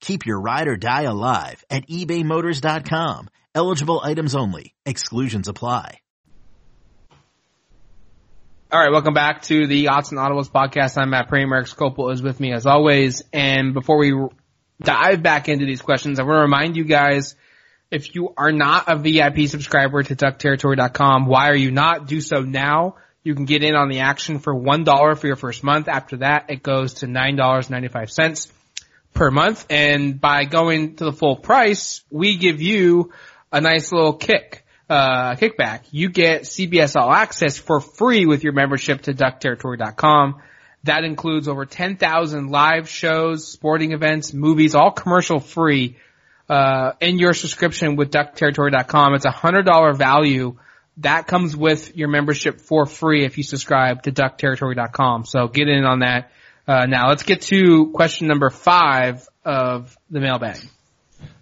[0.00, 3.28] Keep your ride or die alive at ebaymotors.com.
[3.54, 4.74] Eligible items only.
[4.86, 6.00] Exclusions apply.
[8.70, 10.98] All right, welcome back to the Odds and Audibles podcast.
[10.98, 11.66] I'm Matt Pramer.
[11.66, 13.22] Skopil is with me as always.
[13.32, 14.14] And before we
[14.82, 17.34] dive back into these questions, I want to remind you guys,
[17.90, 22.06] if you are not a VIP subscriber to duckterritory.com, why are you not?
[22.06, 22.96] Do so now.
[23.24, 25.88] You can get in on the action for $1 for your first month.
[25.88, 28.52] After that, it goes to $9.95
[29.12, 29.66] per month.
[29.70, 33.12] And by going to the full price, we give you
[33.52, 35.82] a nice little kick, uh, kickback.
[35.90, 40.42] You get CBS All Access for free with your membership to duckterritory.com.
[40.84, 45.96] That includes over 10,000 live shows, sporting events, movies, all commercial free,
[46.48, 49.14] uh, in your subscription with duckterritory.com.
[49.14, 50.56] It's a hundred dollar value.
[50.98, 55.26] That comes with your membership for free if you subscribe to duckterritory.com.
[55.26, 56.30] So get in on that.
[56.68, 60.58] Uh, now let's get to question number five of the mailbag.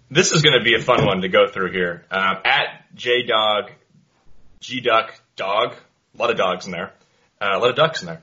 [0.09, 2.05] This is going to be a fun one to go through here.
[2.09, 3.71] Uh, at JDog,
[4.61, 5.73] GDuck Dog,
[6.15, 6.93] a lot of dogs in there,
[7.41, 8.21] uh, a lot of ducks in there.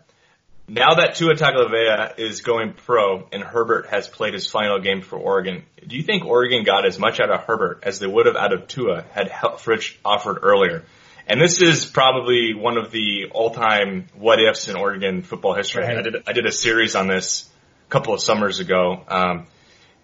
[0.66, 5.18] Now that Tua Tagovailoa is going pro and Herbert has played his final game for
[5.18, 8.36] Oregon, do you think Oregon got as much out of Herbert as they would have
[8.36, 10.84] out of Tua had Helfrich offered earlier?
[11.26, 15.82] And this is probably one of the all-time what ifs in Oregon football history.
[15.82, 15.98] Right.
[15.98, 17.48] I did I did a series on this
[17.88, 19.46] a couple of summers ago, um,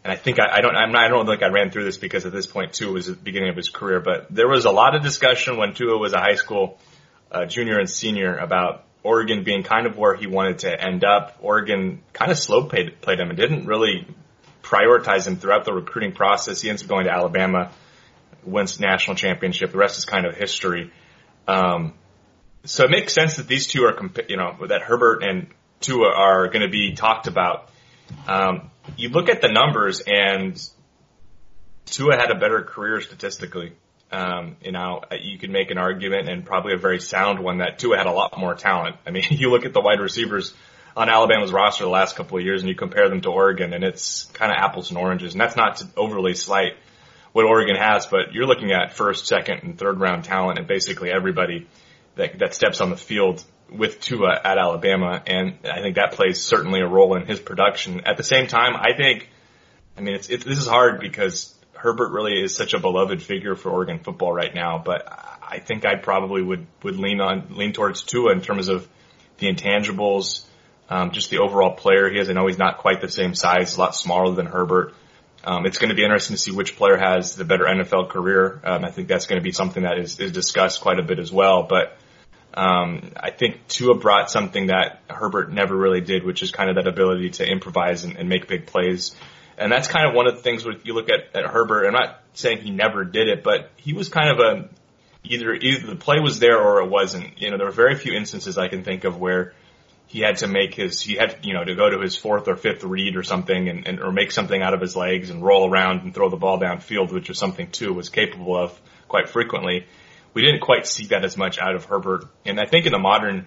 [0.02, 1.98] and I think I, I don't I'm not, I don't think I ran through this
[1.98, 4.64] because at this point Tua was at the beginning of his career, but there was
[4.64, 6.78] a lot of discussion when Tua was a high school
[7.30, 11.38] uh, junior and senior about Oregon being kind of where he wanted to end up.
[11.42, 14.06] Oregon kind of slow played, played him and didn't really
[14.62, 16.60] prioritize him throughout the recruiting process.
[16.60, 17.72] He ends up going to Alabama,
[18.44, 19.72] wins national championship.
[19.72, 20.92] The rest is kind of history.
[21.50, 21.94] Um,
[22.64, 25.48] so it makes sense that these two are, you know, that Herbert and
[25.80, 27.70] Tua are going to be talked about.
[28.28, 30.60] Um, you look at the numbers and
[31.86, 33.72] Tua had a better career statistically.
[34.12, 37.78] Um, you know, you could make an argument and probably a very sound one that
[37.78, 38.96] Tua had a lot more talent.
[39.06, 40.54] I mean, you look at the wide receivers
[40.96, 43.82] on Alabama's roster the last couple of years and you compare them to Oregon and
[43.82, 45.32] it's kind of apples and oranges.
[45.32, 46.74] And that's not to overly slight
[47.32, 51.10] what Oregon has, but you're looking at first, second, and third round talent and basically
[51.10, 51.68] everybody
[52.16, 55.22] that, that steps on the field with Tua at Alabama.
[55.26, 58.02] And I think that plays certainly a role in his production.
[58.04, 59.28] At the same time, I think,
[59.96, 63.70] I mean, it's, this is hard because Herbert really is such a beloved figure for
[63.70, 65.06] Oregon football right now, but
[65.42, 68.88] I think I probably would, would lean on, lean towards Tua in terms of
[69.38, 70.44] the intangibles,
[70.88, 72.28] um, just the overall player he is.
[72.28, 74.94] I know he's not quite the same size, a lot smaller than Herbert.
[75.44, 78.60] Um, it's going to be interesting to see which player has the better NFL career.
[78.62, 81.18] Um, I think that's going to be something that is, is discussed quite a bit
[81.18, 81.62] as well.
[81.62, 81.96] But
[82.52, 86.76] um, I think Tua brought something that Herbert never really did, which is kind of
[86.76, 89.14] that ability to improvise and, and make big plays.
[89.56, 91.86] And that's kind of one of the things when you look at, at Herbert.
[91.86, 94.68] I'm not saying he never did it, but he was kind of a
[95.22, 97.40] either either the play was there or it wasn't.
[97.40, 99.52] You know, there were very few instances I can think of where
[100.10, 102.56] he had to make his, he had, you know, to go to his fourth or
[102.56, 105.70] fifth read or something and, and, or make something out of his legs and roll
[105.70, 109.86] around and throw the ball downfield, which is something Tua was capable of quite frequently.
[110.34, 112.24] We didn't quite see that as much out of Herbert.
[112.44, 113.46] And I think in the modern,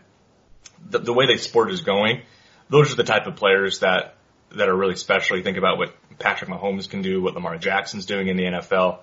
[0.90, 2.22] the, the way the sport is going,
[2.70, 4.16] those are the type of players that,
[4.52, 5.36] that are really special.
[5.36, 9.00] You think about what Patrick Mahomes can do, what Lamar Jackson's doing in the NFL.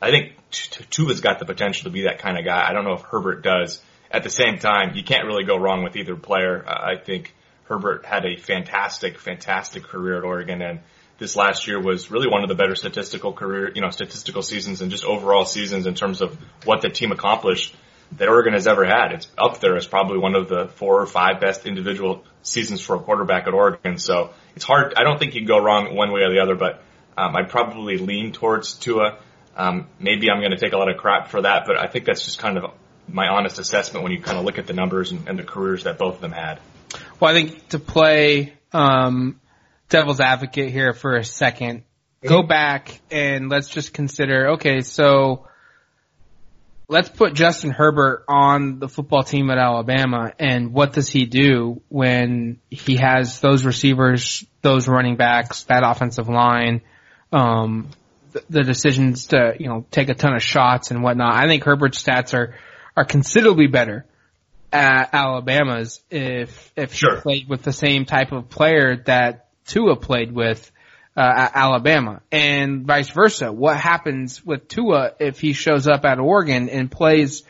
[0.00, 0.34] I think
[0.90, 2.68] Tua's got the potential to be that kind of guy.
[2.68, 5.84] I don't know if Herbert does at the same time, you can't really go wrong
[5.84, 6.64] with either player.
[6.66, 10.80] I think Herbert had a fantastic, fantastic career at Oregon and
[11.20, 14.80] this last year was really one of the better statistical career, you know, statistical seasons
[14.80, 17.76] and just overall seasons in terms of what the team accomplished
[18.12, 19.12] that Oregon has ever had.
[19.12, 22.96] It's up there as probably one of the four or five best individual seasons for
[22.96, 23.98] a quarterback at Oregon.
[23.98, 24.94] So it's hard.
[24.96, 26.82] I don't think you can go wrong one way or the other, but
[27.18, 29.18] um, I'd probably lean towards Tua.
[29.54, 32.06] Um, maybe I'm going to take a lot of crap for that, but I think
[32.06, 32.72] that's just kind of
[33.08, 35.84] my honest assessment when you kind of look at the numbers and, and the careers
[35.84, 36.60] that both of them had.
[37.18, 39.40] Well, I think to play um,
[39.88, 41.82] devil's advocate here for a 2nd
[42.26, 44.50] go back and let's just consider.
[44.52, 45.46] Okay, so
[46.88, 51.80] let's put Justin Herbert on the football team at Alabama, and what does he do
[51.88, 56.82] when he has those receivers, those running backs, that offensive line?
[57.32, 57.90] Um,
[58.32, 61.34] the, the decisions to you know take a ton of shots and whatnot.
[61.34, 62.54] I think Herbert's stats are
[62.96, 64.06] are considerably better
[64.72, 67.16] at Alabama's if if sure.
[67.16, 70.70] he played with the same type of player that Tua played with
[71.16, 73.52] uh, at Alabama, and vice versa.
[73.52, 77.42] What happens with Tua if he shows up at Oregon and plays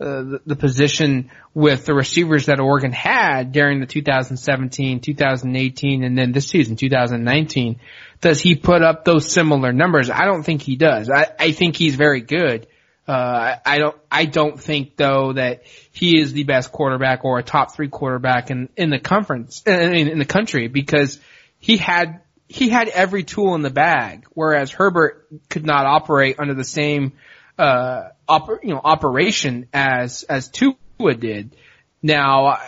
[0.00, 6.18] uh, the, the position with the receivers that Oregon had during the 2017, 2018, and
[6.18, 7.78] then this season, 2019?
[8.20, 10.10] Does he put up those similar numbers?
[10.10, 11.10] I don't think he does.
[11.10, 12.66] I, I think he's very good.
[13.06, 17.42] Uh, I don't, I don't think though that he is the best quarterback or a
[17.42, 21.18] top three quarterback in, in the conference, in, in the country because
[21.58, 26.54] he had, he had every tool in the bag, whereas Herbert could not operate under
[26.54, 27.14] the same,
[27.58, 31.56] uh, oper, you know, operation as, as Tua did.
[32.02, 32.58] Now,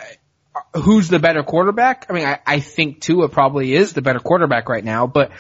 [0.75, 2.07] who's the better quarterback?
[2.09, 5.31] I mean, I, I think Tua probably is the better quarterback right now, but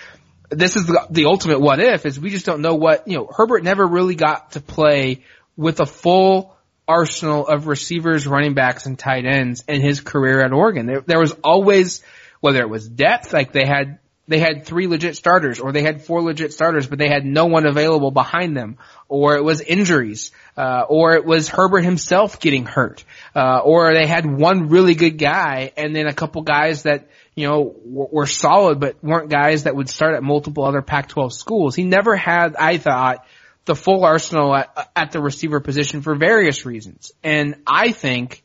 [0.50, 3.28] this is the, the ultimate what if is we just don't know what, you know,
[3.34, 5.22] Herbert never really got to play
[5.56, 10.52] with a full arsenal of receivers, running backs, and tight ends in his career at
[10.52, 10.86] Oregon.
[10.86, 12.02] There, there was always,
[12.40, 16.04] whether it was depth, like they had, they had three legit starters or they had
[16.04, 18.78] four legit starters, but they had no one available behind them
[19.08, 23.04] or it was injuries, uh, or it was Herbert himself getting hurt,
[23.34, 27.48] uh, or they had one really good guy and then a couple guys that, you
[27.48, 31.74] know, were solid, but weren't guys that would start at multiple other Pac-12 schools.
[31.74, 33.26] He never had, I thought,
[33.64, 37.12] the full arsenal at, at the receiver position for various reasons.
[37.22, 38.44] And I think,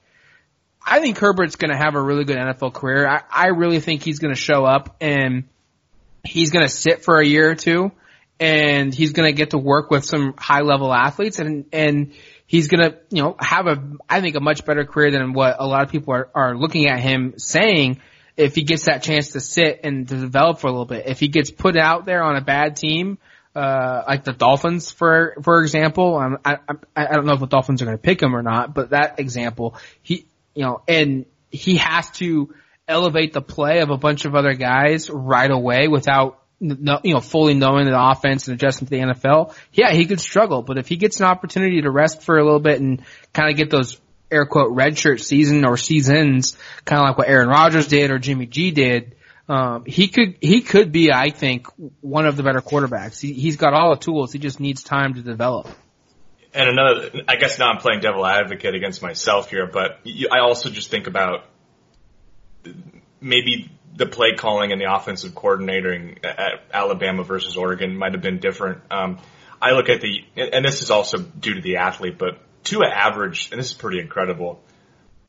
[0.84, 3.08] I think Herbert's going to have a really good NFL career.
[3.08, 5.44] I, I really think he's going to show up and
[6.24, 7.92] he's going to sit for a year or two
[8.40, 12.14] and he's going to get to work with some high level athletes and, and
[12.48, 15.58] he's going to, you know, have a, I think a much better career than what
[15.60, 18.00] a lot of people are, are looking at him saying
[18.40, 21.08] if he gets that chance to sit and to develop for a little bit.
[21.08, 23.18] If he gets put out there on a bad team,
[23.54, 27.48] uh, like the Dolphins, for for example, um, I, I I don't know if the
[27.48, 30.26] Dolphins are going to pick him or not, but that example, he
[30.56, 32.54] you know, and he has to
[32.88, 37.54] elevate the play of a bunch of other guys right away without you know, fully
[37.54, 40.62] knowing the offense and adjusting to the NFL, yeah, he could struggle.
[40.62, 43.02] But if he gets an opportunity to rest for a little bit and
[43.34, 44.00] kind of get those
[44.32, 48.46] air quote redshirt season or seasons, kind of like what Aaron Rodgers did or Jimmy
[48.46, 49.16] G did.
[49.48, 51.68] Um, he could he could be, I think,
[52.02, 53.20] one of the better quarterbacks.
[53.20, 54.32] He, he's got all the tools.
[54.32, 55.68] He just needs time to develop.
[56.54, 60.00] And another, I guess now I'm playing devil advocate against myself here, but
[60.32, 61.46] I also just think about
[63.22, 68.40] maybe the play calling and the offensive coordinating at Alabama versus Oregon might have been
[68.40, 68.82] different.
[68.90, 69.20] Um,
[69.62, 73.52] I look at the, and this is also due to the athlete, but Tua averaged,
[73.52, 74.62] and this is pretty incredible,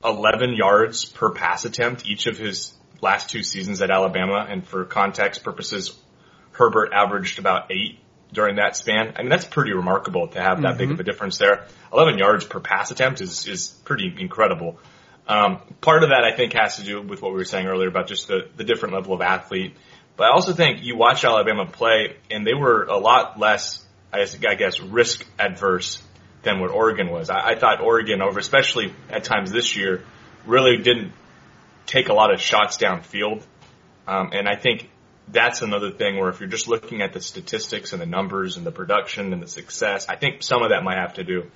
[0.05, 4.47] 11 yards per pass attempt each of his last two seasons at Alabama.
[4.49, 5.97] And for context purposes,
[6.53, 7.99] Herbert averaged about eight
[8.33, 9.15] during that span.
[9.17, 10.79] I mean, that's pretty remarkable to have that mm-hmm.
[10.79, 11.67] big of a difference there.
[11.93, 14.79] 11 yards per pass attempt is, is pretty incredible.
[15.27, 17.89] Um, part of that I think has to do with what we were saying earlier
[17.89, 19.77] about just the, the different level of athlete.
[20.17, 24.25] But I also think you watch Alabama play and they were a lot less, I
[24.25, 26.03] guess, risk adverse
[26.43, 27.31] than what Oregon was.
[27.31, 30.05] I, I thought Oregon over, especially at times this year,
[30.47, 31.13] really didn't
[31.87, 33.43] take a lot of shots downfield.
[34.07, 34.89] Um, and I think
[35.29, 38.67] that's another thing where if you're just looking at the statistics and the numbers and
[38.67, 41.51] the production and the success, I think some of that might have to do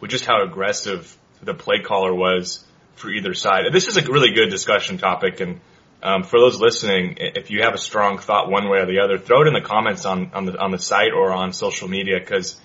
[0.00, 2.64] with just how aggressive the play caller was
[2.94, 3.64] for either side.
[3.72, 5.60] This is a really good discussion topic, and
[6.02, 9.18] um, for those listening, if you have a strong thought one way or the other,
[9.18, 12.18] throw it in the comments on on the on the site or on social media
[12.20, 12.60] because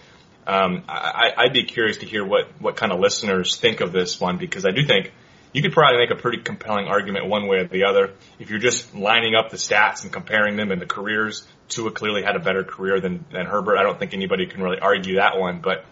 [0.51, 4.19] um, I, I'd be curious to hear what what kind of listeners think of this
[4.19, 5.13] one because I do think
[5.53, 8.11] you could probably make a pretty compelling argument one way or the other.
[8.37, 12.21] If you're just lining up the stats and comparing them and the careers, Tua clearly
[12.21, 13.77] had a better career than, than Herbert.
[13.77, 15.85] I don't think anybody can really argue that one, but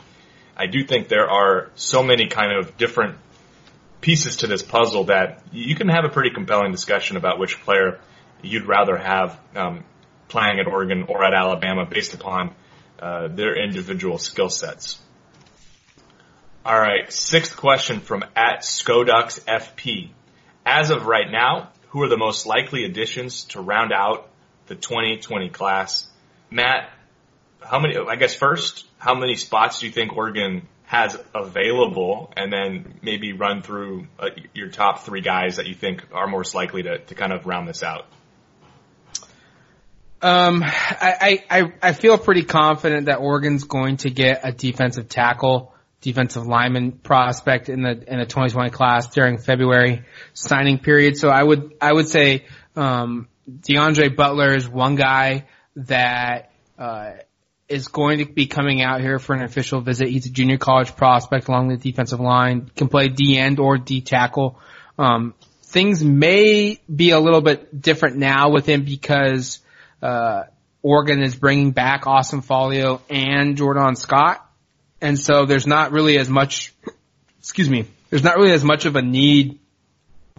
[0.57, 3.17] I do think there are so many kind of different
[4.01, 7.99] pieces to this puzzle that you can have a pretty compelling discussion about which player
[8.41, 9.85] you'd rather have um,
[10.27, 12.53] playing at Oregon or at Alabama based upon
[12.99, 14.99] their individual skill sets.
[16.65, 20.09] All right, sixth question from at Skodux FP.
[20.65, 24.29] As of right now, who are the most likely additions to round out
[24.67, 26.07] the 2020 class?
[26.51, 26.89] Matt,
[27.61, 27.97] how many?
[27.97, 33.33] I guess first, how many spots do you think Oregon has available, and then maybe
[33.33, 37.15] run through uh, your top three guys that you think are most likely to, to
[37.15, 38.05] kind of round this out?
[40.21, 45.73] Um, I, I, I feel pretty confident that Oregon's going to get a defensive tackle
[46.01, 50.03] defensive lineman prospect in the in the 2020 class during February
[50.33, 51.17] signing period.
[51.17, 52.45] So I would I would say
[52.75, 55.45] um, DeAndre Butler is one guy
[55.75, 57.11] that uh,
[57.67, 60.07] is going to be coming out here for an official visit.
[60.09, 64.01] He's a junior college prospect along the defensive line, can play D end or D
[64.01, 64.59] tackle.
[64.97, 69.59] Um, things may be a little bit different now with him because
[70.01, 70.43] uh,
[70.81, 74.45] Oregon is bringing back Austin Faoliu and Jordan Scott
[75.01, 76.73] and so there's not really as much,
[77.39, 79.59] excuse me, there's not really as much of a need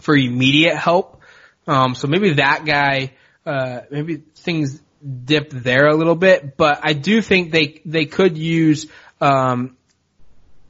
[0.00, 1.22] for immediate help.
[1.66, 3.12] Um, so maybe that guy,
[3.46, 4.80] uh, maybe things
[5.24, 8.86] dip there a little bit, but I do think they, they could use,
[9.20, 9.76] um,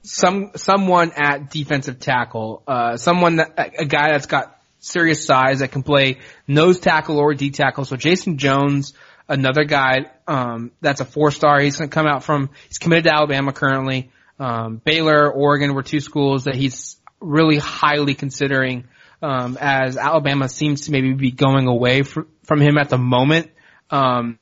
[0.03, 5.70] some, someone at defensive tackle, uh, someone that, a guy that's got serious size that
[5.70, 7.85] can play nose tackle or D tackle.
[7.85, 8.95] So Jason Jones,
[9.28, 11.61] another guy um, that's a four star.
[11.61, 14.11] He's going to come out from he's committed to Alabama currently.
[14.39, 18.89] Um, Baylor, Oregon were two schools that he's really highly considering.
[19.22, 23.51] Um, as Alabama seems to maybe be going away fr- from him at the moment.
[23.91, 24.39] Um,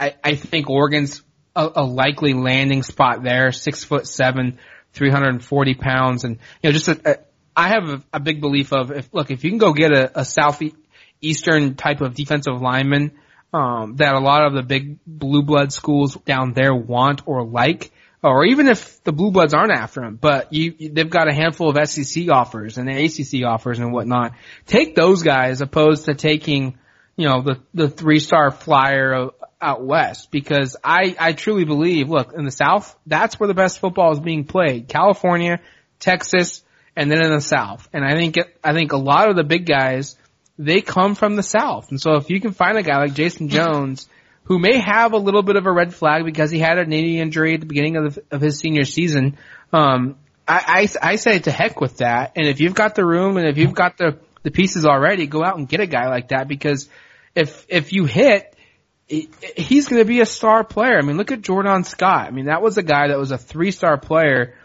[0.00, 1.22] I, I think Oregon's
[1.54, 3.52] a, a likely landing spot there.
[3.52, 4.58] Six foot seven,
[4.94, 7.16] 340 pounds, and you know just a, a
[7.58, 10.20] I have a, a big belief of if look if you can go get a,
[10.20, 13.18] a southeastern type of defensive lineman
[13.52, 17.90] um, that a lot of the big blue blood schools down there want or like,
[18.22, 21.76] or even if the blue bloods aren't after them, but you, they've got a handful
[21.76, 24.34] of SEC offers and ACC offers and whatnot.
[24.66, 26.78] Take those guys opposed to taking,
[27.16, 29.30] you know, the, the three star flyer
[29.60, 33.80] out west because I, I truly believe, look, in the South, that's where the best
[33.80, 34.86] football is being played.
[34.86, 35.58] California,
[35.98, 36.62] Texas,
[36.98, 37.88] and then in the South.
[37.92, 40.16] And I think, I think a lot of the big guys,
[40.58, 41.90] they come from the South.
[41.90, 44.08] And so if you can find a guy like Jason Jones,
[44.42, 47.20] who may have a little bit of a red flag because he had a knee
[47.20, 49.38] injury at the beginning of, the, of his senior season,
[49.72, 50.16] um,
[50.48, 52.32] I, I, I say to heck with that.
[52.34, 55.44] And if you've got the room and if you've got the, the pieces already, go
[55.44, 56.88] out and get a guy like that because
[57.32, 58.56] if, if you hit,
[59.06, 60.98] he's going to be a star player.
[60.98, 62.26] I mean, look at Jordan Scott.
[62.26, 64.56] I mean, that was a guy that was a three star player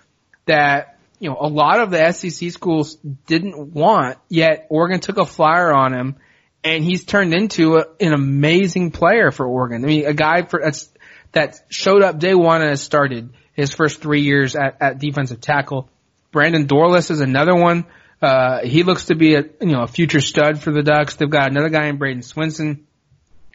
[0.48, 0.93] that
[1.24, 2.95] you know, a lot of the SEC schools
[3.28, 6.17] didn't want, yet Oregon took a flyer on him
[6.65, 9.86] and he's turned into a, an amazing player for Oregon.
[9.86, 10.91] I mean, a guy for, that's,
[11.32, 15.39] that showed up day one and has started his first three years at, at defensive
[15.39, 15.89] tackle.
[16.34, 17.86] Brandon Dorlus is another one.
[18.21, 21.15] Uh, he looks to be a, you know, a future stud for the Ducks.
[21.15, 22.82] They've got another guy in Bradyn Swinson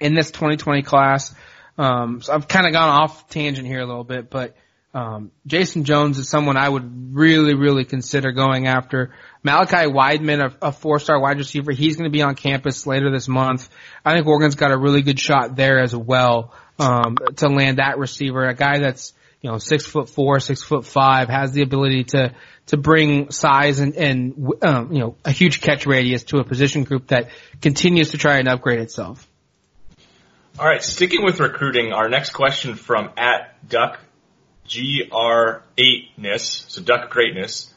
[0.00, 1.34] in this 2020 class.
[1.76, 4.56] Um, so I've kind of gone off tangent here a little bit, but,
[4.98, 9.14] um, Jason Jones is someone I would really, really consider going after.
[9.44, 13.28] Malachi Wideman, a, a four-star wide receiver, he's going to be on campus later this
[13.28, 13.68] month.
[14.04, 17.98] I think Oregon's got a really good shot there as well um, to land that
[17.98, 22.02] receiver, a guy that's you know six foot four, six foot five, has the ability
[22.04, 22.34] to
[22.66, 26.82] to bring size and, and um, you know a huge catch radius to a position
[26.82, 27.30] group that
[27.62, 29.28] continues to try and upgrade itself.
[30.58, 34.00] All right, sticking with recruiting, our next question from at Duck
[34.68, 37.72] GR8ness, so Duck Greatness.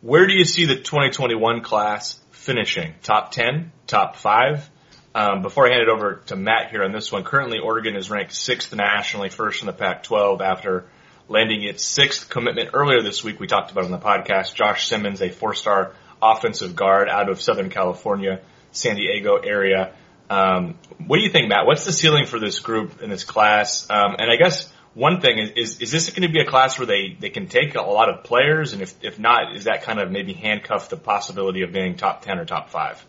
[0.00, 2.94] Where do you see the 2021 class finishing?
[3.02, 3.72] Top 10?
[3.86, 4.70] Top 5?
[5.14, 8.10] Um, before I hand it over to Matt here on this one, currently Oregon is
[8.10, 10.86] ranked sixth nationally, first in the Pac-12 after
[11.28, 13.40] landing its sixth commitment earlier this week.
[13.40, 14.54] We talked about on the podcast.
[14.54, 18.40] Josh Simmons, a four-star offensive guard out of Southern California,
[18.72, 19.94] San Diego area.
[20.28, 21.66] Um, what do you think, Matt?
[21.66, 23.88] What's the ceiling for this group in this class?
[23.88, 26.78] Um, and I guess one thing is, is, is this going to be a class
[26.78, 28.72] where they, they can take a lot of players?
[28.72, 32.22] And if, if not, is that kind of maybe handcuff the possibility of being top
[32.22, 33.04] 10 or top five?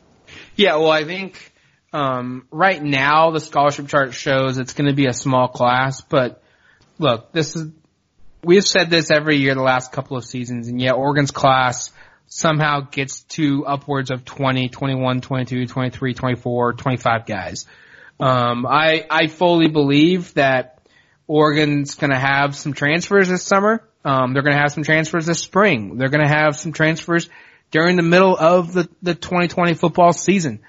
[0.56, 1.54] Yeah, well, I think,
[1.94, 6.42] um, right now the scholarship chart shows it's going to be a small class, but
[6.98, 7.72] look, this is,
[8.44, 11.92] we've said this every year the last couple of seasons, and yet Oregon's class
[12.28, 17.66] somehow gets to upwards of 20, 21, 22, 23, 24, 25 guys.
[18.20, 20.75] Um, I, I fully believe that
[21.28, 23.84] Oregon's gonna have some transfers this summer.
[24.04, 25.98] Um, they're gonna have some transfers this spring.
[25.98, 27.30] They're gonna have some transfers
[27.72, 30.62] during the middle of the, the 2020 football season.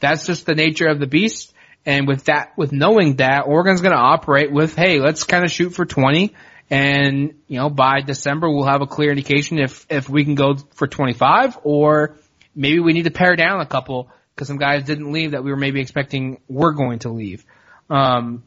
[0.00, 1.52] That's just the nature of the beast.
[1.86, 5.70] And with that, with knowing that, Oregon's gonna operate with, hey, let's kind of shoot
[5.70, 6.34] for 20.
[6.70, 10.56] And, you know, by December, we'll have a clear indication if, if we can go
[10.74, 12.16] for 25 or
[12.54, 15.50] maybe we need to pare down a couple because some guys didn't leave that we
[15.50, 17.44] were maybe expecting were going to leave.
[17.88, 18.44] Um,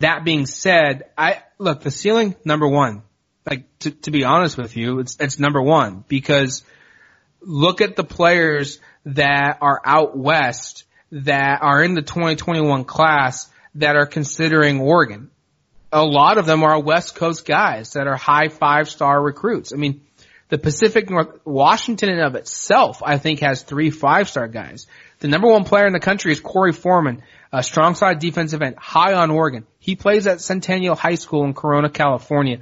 [0.00, 3.02] that being said, I look the ceiling number one.
[3.48, 6.62] Like to, to be honest with you, it's it's number one because
[7.40, 13.96] look at the players that are out west that are in the 2021 class that
[13.96, 15.30] are considering Oregon.
[15.92, 19.72] A lot of them are West Coast guys that are high five star recruits.
[19.72, 20.02] I mean,
[20.50, 24.86] the Pacific North, Washington in of itself, I think has three five-star guys.
[25.20, 27.22] The number one player in the country is Korey Foreman,
[27.52, 29.64] a strong side defensive end, high on Oregon.
[29.80, 32.58] He plays at Centennial High School in Corona, California.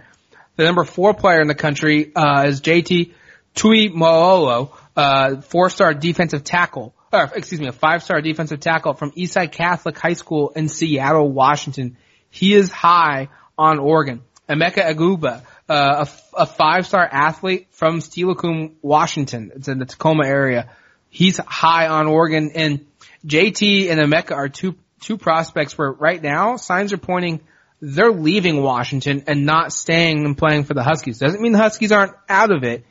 [0.57, 3.13] The number four player in the country, uh, is JT
[3.55, 9.99] Tuimoloau, uh, four-star defensive tackle, or excuse me, a five-star defensive tackle from Eastside Catholic
[9.99, 11.97] High School in Seattle, Washington.
[12.31, 14.23] He is high on Oregon.
[14.49, 19.53] Emeka Egbuka, uh, a, a five-star athlete from Steilacoom, Washington.
[19.57, 20.71] It's in the Tacoma area.
[21.11, 22.87] He's high on Oregon and
[23.27, 27.41] JT and Emeka are two, two prospects where right now signs are pointing
[27.81, 31.19] they're leaving Washington and not staying and playing for the Huskies.
[31.19, 32.85] Doesn't mean the Huskies aren't out of it,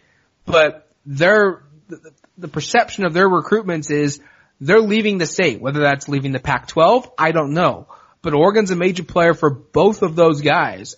[0.45, 4.21] but they're, the, the perception of their recruitments is
[4.61, 7.87] they're leaving the state, whether that's leaving the Pac-12, I don't know.
[8.21, 10.95] But Oregon's a major player for both of those guys.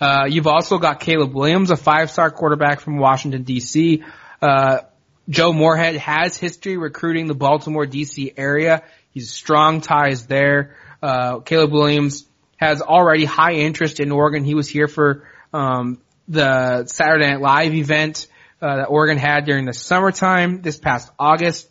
[0.00, 4.02] Uh, you've also got Caleb Williams, a five-star quarterback from Washington D.C.
[4.42, 4.80] Uh,
[5.28, 8.32] Joe Moorhead has history recruiting the Baltimore D.C.
[8.36, 8.82] area.
[9.16, 10.76] He's strong ties there.
[11.02, 12.26] Uh, Caleb Williams
[12.58, 14.44] has already high interest in Oregon.
[14.44, 18.26] He was here for um, the Saturday Night Live event
[18.60, 21.66] uh, that Oregon had during the summertime this past August.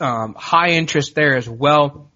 [0.00, 2.10] Um, high interest there as well.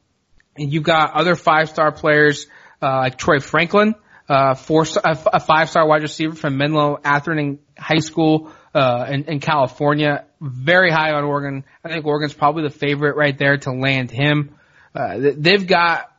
[0.57, 2.49] And you've got other five-star players
[2.83, 3.95] uh, like Troy Franklin,
[4.29, 9.39] uh, four, a five star wide receiver from Menlo Atherton High School, uh, in, in
[9.39, 10.25] California.
[10.41, 11.63] Very high on Oregon.
[11.85, 14.57] I think Oregon's probably the favorite right there to land him.
[14.95, 16.11] Uh, they've got,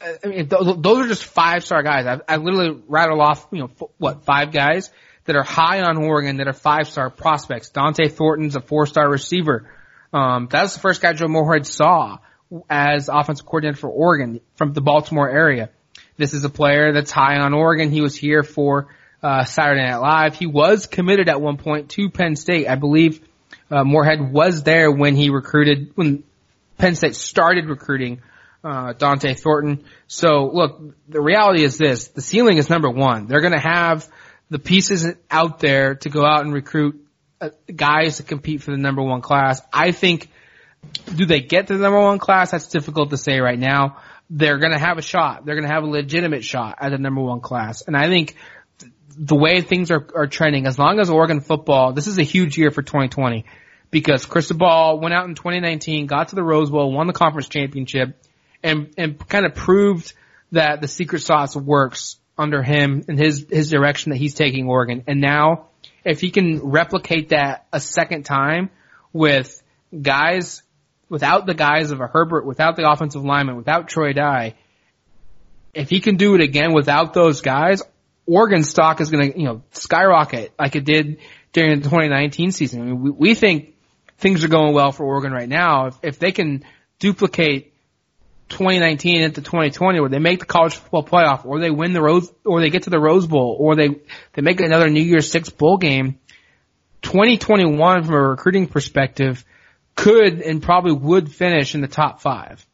[0.00, 2.06] I mean, th- those are just five star guys.
[2.06, 4.90] I've, I literally rattle off, you know, f- what, five guys
[5.24, 7.70] that are high on Oregon that are five star prospects.
[7.70, 9.70] Dont'e Thornton's a four star receiver.
[10.12, 12.18] Um, that was the first guy Joe Moorhead saw
[12.68, 15.70] as offensive coordinator for Oregon from the Baltimore area.
[16.16, 17.90] This is a player that's high on Oregon.
[17.90, 18.88] He was here for
[19.22, 20.34] uh, Saturday Night Live.
[20.34, 22.68] He was committed at one point to Penn State.
[22.68, 23.26] I believe
[23.70, 26.24] uh, Moorhead was there when he recruited when
[26.82, 28.22] Penn State started recruiting
[28.64, 29.84] uh, Dont'e Thornton.
[30.08, 33.28] So look, the reality is this: the ceiling is number one.
[33.28, 34.08] They're going to have
[34.50, 37.06] the pieces out there to go out and recruit
[37.40, 39.62] uh, guys to compete for the number one class.
[39.72, 40.28] I think.
[41.14, 42.50] Do they get to the number one class?
[42.50, 45.44] That's difficult to say right now they're going to have a shot.
[45.44, 47.82] They're going to have a legitimate shot at the number one class.
[47.86, 48.34] And I think
[49.16, 52.58] the way things are, are trending, as long as Oregon football, this is a huge
[52.58, 53.44] year for 2020
[53.92, 58.18] because Cristobal went out in 2019, got to the Rose Bowl, won the conference championship,
[58.64, 60.14] and and kind of proved
[60.50, 65.04] that the secret sauce works under him and his his direction that he's taking Oregon.
[65.06, 65.68] And now,
[66.04, 68.70] if he can replicate that a second time
[69.12, 69.62] with
[70.00, 70.62] guys
[71.08, 74.54] without the guys of a Herbert, without the offensive lineman, without Troy Dye,
[75.74, 77.82] if he can do it again without those guys,
[78.24, 81.18] Oregon stock is going to, you know, skyrocket like it did
[81.52, 82.80] during the 2019 season.
[82.80, 83.71] I mean, we, we think
[84.22, 85.86] things are going well for Oregon right now.
[85.86, 86.64] If, if they can
[87.00, 87.74] duplicate
[88.48, 92.32] 2019 into 2020 where they make the college football playoff or they win the Rose,
[92.44, 93.88] or they get to the Rose Bowl or they,
[94.32, 96.20] they make another New Year's Six bowl game,
[97.02, 99.44] 2021 from a recruiting perspective
[99.96, 102.64] could and probably would finish in the top five.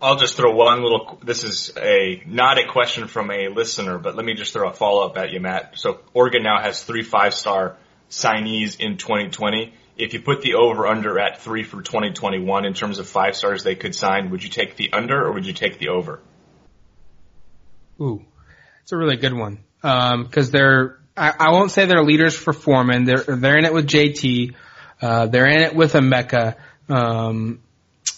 [0.00, 4.16] I'll just throw one little, this is a, not a question from a listener, but
[4.16, 5.78] let me just throw a follow up at you, Matt.
[5.78, 7.76] So Oregon now has three five star
[8.10, 9.72] signees in 2020.
[9.96, 13.62] If you put the over under at three for 2021 in terms of five stars
[13.62, 16.20] they could sign, would you take the under or would you take the over?
[18.00, 18.24] Ooh.
[18.82, 19.62] It's a really good one.
[19.82, 23.04] Um, cause they're, I, I won't say they're leaders for Foreman.
[23.04, 24.54] They're, they're in it with JT.
[25.00, 26.56] Uh, they're in it with Emeka.
[26.88, 27.60] Um,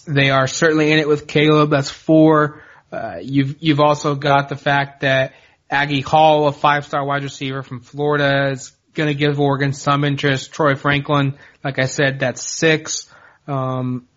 [0.07, 1.69] they are certainly in it with Caleb.
[1.71, 2.63] That's four.
[2.91, 5.33] Uh, you've, you've also got the fact that
[5.71, 10.51] Agiye Hall, a five-star wide receiver from Florida, is going to give Oregon some interest.
[10.53, 13.07] Troy Franklin, like I said, that's six.
[13.47, 14.07] Um,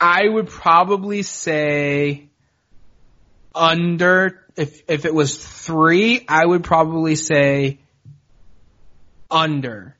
[0.00, 2.28] I would probably say
[3.54, 7.80] under, if, if it was three, I would probably say
[9.30, 9.96] under.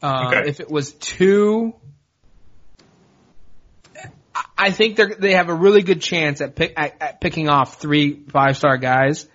[0.00, 0.48] Uh, Okay.
[0.48, 1.74] If it was two,
[4.56, 7.80] I think they they have a really good chance at, pick, at, at picking off
[7.80, 9.28] three five star guys,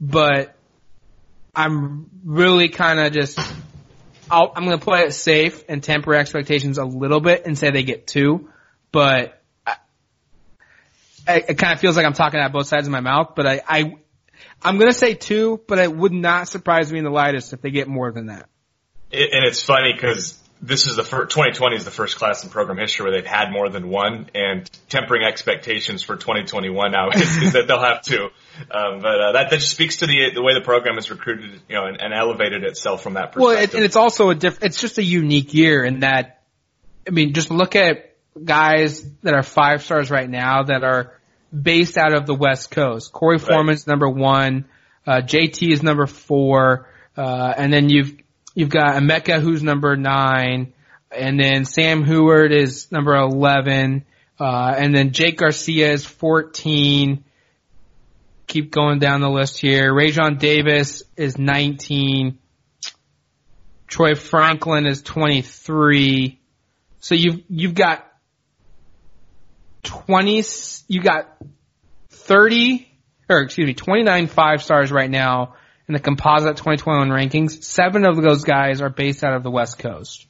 [0.00, 0.54] but
[1.54, 3.38] I'm really kind of just
[4.30, 7.70] I'll, I'm going to play it safe and temper expectations a little bit and say
[7.70, 8.50] they get two,
[8.92, 9.76] but I,
[11.26, 13.32] I, it kind of feels like I'm talking out both sides of my mouth.
[13.34, 13.96] But I, I
[14.62, 17.60] I'm going to say two, but it would not surprise me in the lightest if
[17.60, 18.48] they get more than that.
[19.10, 22.50] It, and it's funny because this is the first, 2020 is the first class in
[22.50, 27.36] program history where they've had more than one and tempering expectations for 2021 now is,
[27.36, 28.28] is that they'll have two.
[28.70, 31.60] Um, but, uh, that, that just speaks to the, the way the program has recruited,
[31.68, 33.42] you know, and, and elevated itself from that perspective.
[33.42, 34.62] Well, it, and it's also a diff.
[34.62, 36.42] It's just a unique year in that,
[37.06, 41.18] I mean, just look at guys that are five stars right now that are
[41.52, 43.12] based out of the West Coast.
[43.12, 44.66] Korey Foreman's number one,
[45.06, 48.14] uh, JT is number four, uh, and then you've
[48.58, 50.72] you've got Emeka who's number nine,
[51.12, 54.04] and then Sam Huard is number eleven,
[54.40, 57.22] uh, and then Jake Garcia is fourteen.
[58.48, 59.92] Keep going down the list here.
[59.92, 62.38] Raesjon Davis is nineteen.
[63.86, 66.38] Troy Franklin is 23.
[67.00, 68.04] So you've, you've got
[69.84, 70.42] 20,
[70.88, 71.34] you got
[72.10, 72.86] 30,
[73.30, 75.54] or excuse me, 29 five stars right now
[75.88, 77.64] in the composite 2021 rankings.
[77.64, 80.26] Seven of those guys are based out of the West Coast.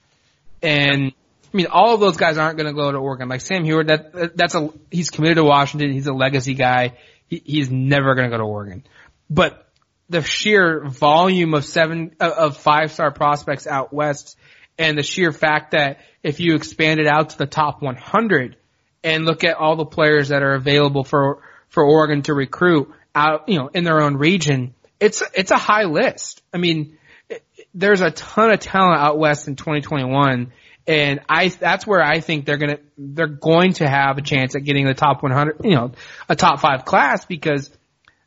[0.63, 3.29] And, I mean, all of those guys aren't going to go to Oregon.
[3.29, 5.93] Like Sam Huard, that, that's a, he's committed to Washington.
[5.93, 6.95] He's a legacy guy.
[7.27, 8.85] He, he's never going to go to Oregon.
[9.29, 9.69] But
[10.09, 14.37] the sheer volume of seven uh, of five star prospects out west,
[14.79, 18.57] and the sheer fact that if you expand it out to the top 100
[19.05, 23.49] and look at all the players that are available for for Oregon to recruit out,
[23.49, 26.43] you know, in their own region, it's it's a high list.
[26.53, 27.45] I mean, it-
[27.75, 30.53] there's a ton of talent out west in 2021.
[30.87, 34.65] And I, that's where I think they're gonna, they're going to have a chance at
[34.65, 35.93] getting the top 100, you know,
[36.31, 37.71] a top five class because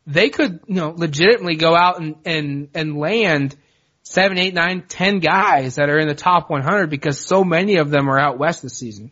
[0.05, 3.55] they could, you know, legitimately go out and, and, and land
[4.03, 7.89] seven, eight, nine, ten guys that are in the top 100 because so many of
[7.89, 9.09] them are out west this season.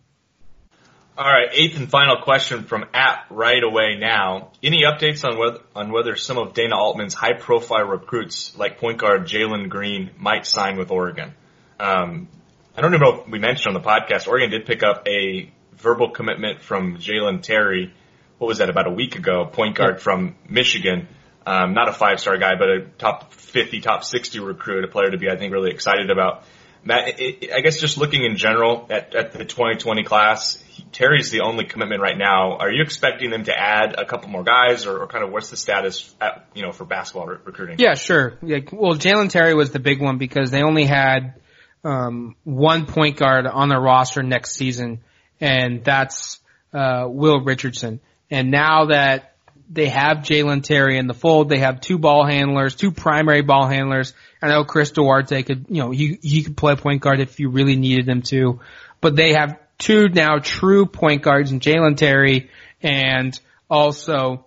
[1.19, 4.53] All right, eighth and final question from at right away now.
[4.63, 8.99] Any updates on whether on whether some of Dana Altman's high profile recruits like point
[8.99, 11.33] guard Jalen Green might sign with Oregon?
[11.77, 12.29] Um,
[12.73, 14.29] I don't even know if we mentioned on the podcast.
[14.29, 17.93] Oregon did pick up a verbal commitment from Jalen Terry.
[18.37, 18.69] What was that?
[18.69, 21.09] About a week ago, point guard from Michigan.
[21.45, 25.11] Um, not a five star guy, but a top 50, top 60 recruit, a player
[25.11, 26.45] to be, I think, really excited about.
[26.85, 31.29] Matt, it, it, I guess just looking in general at, at the 2020 class, Terry's
[31.29, 32.57] the only commitment right now.
[32.57, 35.49] Are you expecting them to add a couple more guys, or, or kind of what's
[35.49, 37.77] the status at, you know for basketball re- recruiting?
[37.79, 38.37] Yeah, sure.
[38.41, 41.35] Yeah, well, Jalen Terry was the big one because they only had
[41.83, 45.01] um, one point guard on their roster next season,
[45.39, 46.39] and that's
[46.73, 47.99] uh, Will Richardson.
[48.31, 49.35] And now that
[49.69, 53.67] they have Jalen Terry in the fold, they have two ball handlers, two primary ball
[53.67, 54.13] handlers.
[54.41, 57.49] I know Chris Duarte could, you know, he he could play point guard if you
[57.49, 58.59] really needed him to,
[59.01, 62.51] but they have two now true point guards in Jalen Terry
[62.83, 63.37] and
[63.69, 64.45] also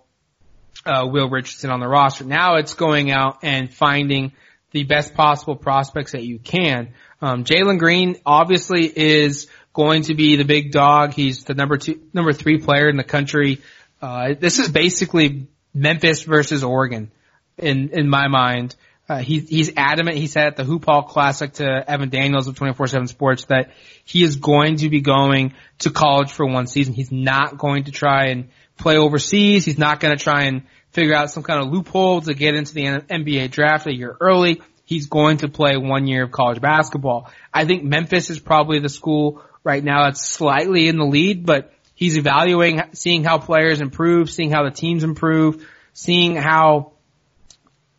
[0.85, 2.23] uh, Will Richardson on the roster.
[2.23, 4.31] Now it's going out and finding
[4.71, 6.93] the best possible prospects that you can.
[7.21, 11.13] Um, Jalen Green obviously is going to be the big dog.
[11.13, 13.61] He's the number two, number three player in the country.
[14.01, 17.11] Uh, this is basically Memphis versus Oregon
[17.57, 18.75] in, in my mind.
[19.07, 20.17] Uh, he, he's adamant.
[20.17, 23.71] He said at the Hoop Hall Classic to Evan Daniels of 24-7 Sports that
[24.05, 26.93] he is going to be going to college for one season.
[26.93, 29.65] He's not going to try and play overseas.
[29.65, 32.73] He's not going to try and figure out some kind of loophole to get into
[32.73, 34.61] the NBA draft a year early.
[34.85, 37.29] He's going to play one year of college basketball.
[37.53, 41.73] I think Memphis is probably the school right now that's slightly in the lead, but
[41.95, 46.92] he's evaluating, seeing how players improve, seeing how the teams improve, seeing how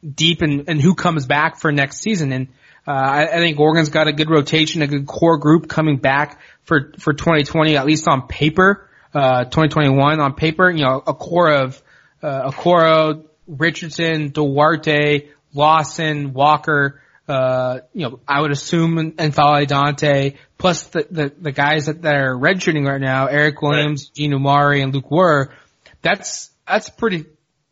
[0.09, 2.33] deep and, and who comes back for next season.
[2.33, 2.49] And
[2.87, 6.41] uh, I, I think Oregon's got a good rotation, a good core group coming back
[6.65, 8.89] for for 2020, at least on paper.
[9.13, 11.81] Uh, 2021 on paper, you know, a core of
[12.21, 20.35] uh, Okoro, Richardson, Duarte, Lawson, Walker, uh, you know, I would assume and N'Faly Dante,
[20.59, 24.15] plus the, the, the guys that, that are redshirting right now, Eric Williams, right.
[24.15, 25.55] Gene Omoruyi, and Lok Wur,
[26.03, 27.25] that's, that's pretty,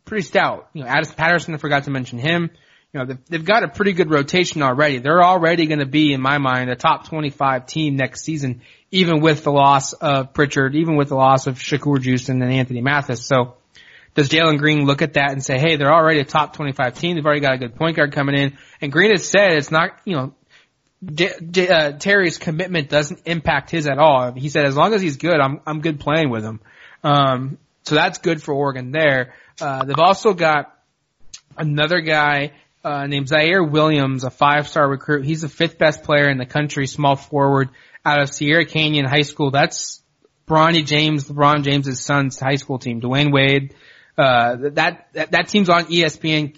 [0.05, 0.69] pretty stout.
[0.73, 2.49] You know, Addison Patterson, I forgot to mention him.
[2.93, 4.99] You know, they've, they've got a pretty good rotation already.
[4.99, 9.19] They're already going to be, in my mind, a top 25 team next season, even
[9.19, 13.25] with the loss of Pritchard, even with the loss of Shakur Juiston and Anthony Mathis.
[13.25, 13.55] So,
[14.13, 17.15] does Jalen Green look at that and say, hey, they're already a top 25 team.
[17.15, 18.57] They've already got a good point guard coming in.
[18.79, 20.35] And Green has said it's not, you know,
[21.03, 24.33] J- J- uh, Terry's commitment doesn't impact his at all.
[24.33, 26.59] He said, as long as he's good, I'm, I'm good playing with him.
[27.03, 29.33] Um, so that's good for Oregon there.
[29.63, 30.77] Uh, they've also got
[31.57, 32.51] another guy,
[32.83, 35.23] uh, named Ziaire Williams, a five-star recruit.
[35.23, 37.69] He's the fifth best player in the country, small forward
[38.03, 39.51] out of Sierra Canyon High School.
[39.51, 40.01] That's
[40.45, 42.99] Bronny James, LeBron James' son's high school team.
[42.99, 43.73] Dwyane Wade,
[44.17, 46.57] uh, that, that, that team's on ESPN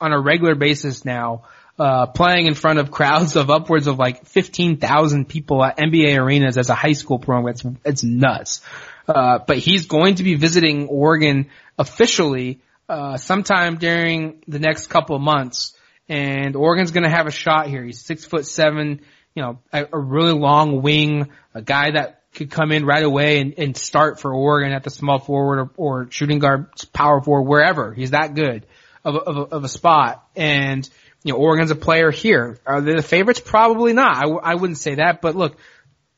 [0.00, 1.44] on a regular basis now,
[1.78, 6.58] uh, playing in front of crowds of upwards of like 15,000 people at NBA arenas
[6.58, 7.54] as a high school program.
[7.54, 8.60] It's, it's nuts.
[9.08, 15.16] Uh, but he's going to be visiting Oregon officially, uh, sometime during the next couple
[15.16, 15.74] of months.
[16.08, 17.84] And Oregon's going to have a shot here.
[17.84, 19.00] He's six foot seven,
[19.34, 23.40] you know, a, a really long wing, a guy that could come in right away
[23.40, 27.48] and, and start for Oregon at the small forward or, or shooting guard, power forward,
[27.48, 27.92] wherever.
[27.92, 28.66] He's that good
[29.04, 30.24] of a, of a, of a spot.
[30.36, 30.88] And,
[31.24, 32.58] you know, Oregon's a player here.
[32.66, 33.40] Are they the favorites?
[33.40, 34.16] Probably not.
[34.16, 35.56] I w- I wouldn't say that, but look,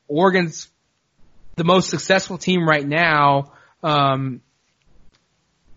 [0.07, 0.67] Oregon's
[1.55, 4.41] the most successful team right now, um,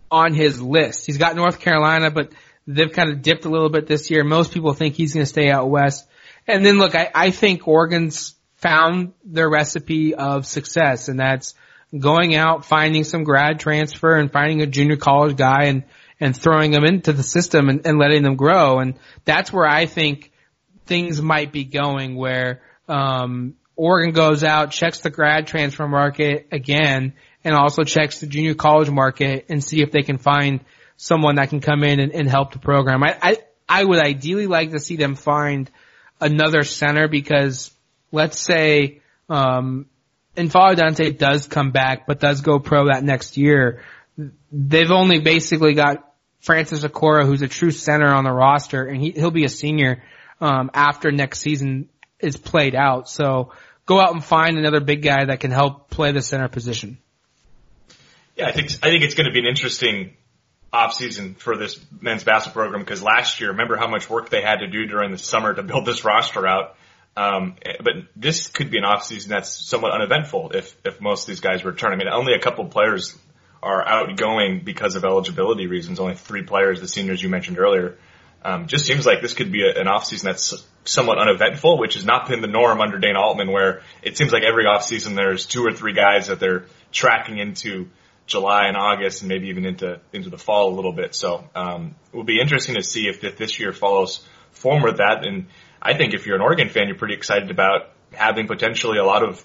[0.09, 1.05] on his list.
[1.05, 2.31] He's got North Carolina, but
[2.65, 4.23] they've kind of dipped a little bit this year.
[4.23, 6.07] Most people think he's going to stay out west.
[6.47, 11.53] And then look, I, I think Oregon's found their recipe of success and that's
[11.97, 15.83] going out, finding some grad transfer and finding a junior college guy and,
[16.19, 18.79] and throwing them into the system and, and letting them grow.
[18.79, 20.31] And that's where I think
[20.85, 27.13] things might be going where, um, Oregon goes out, checks the grad transfer market again,
[27.43, 30.59] and also checks the junior college market and see if they can find
[30.97, 33.03] someone that can come in and, and help the program.
[33.03, 33.37] I, I,
[33.69, 35.69] I would ideally like to see them find
[36.19, 37.71] another center because
[38.11, 39.85] let's say, um,
[40.35, 43.83] N'Faly Dante does come back, but does go pro that next year,
[44.51, 49.11] they've only basically got Francis Okoro, who's a true center on the roster, and he,
[49.11, 50.03] he'll be a senior,
[50.39, 53.09] um, after next season is played out.
[53.09, 53.51] So
[53.87, 56.99] go out and find another big guy that can help play the center position.
[58.35, 60.15] Yeah, I think, I think it's going to be an interesting
[60.71, 64.57] offseason for this men's basketball program because last year, remember how much work they had
[64.57, 66.75] to do during the summer to build this roster out.
[67.15, 71.39] Um, but this could be an offseason that's somewhat uneventful if, if most of these
[71.39, 71.93] guys return.
[71.93, 73.17] I mean, only a couple players
[73.63, 75.99] are outgoing because of eligibility reasons.
[75.99, 77.97] Only three players, the seniors you mentioned earlier.
[78.43, 82.05] Um, just seems like this could be a, an offseason that's somewhat uneventful, which has
[82.05, 85.65] not been the norm under Dana Altman, where it seems like every offseason there's two
[85.65, 87.89] or three guys that they're tracking into
[88.25, 91.15] July and August and maybe even into into the fall a little bit.
[91.15, 94.97] So um, it will be interesting to see if, if this year follows form with
[94.97, 95.25] that.
[95.25, 95.47] And
[95.81, 99.23] I think if you're an Oregon fan, you're pretty excited about having potentially a lot
[99.23, 99.43] of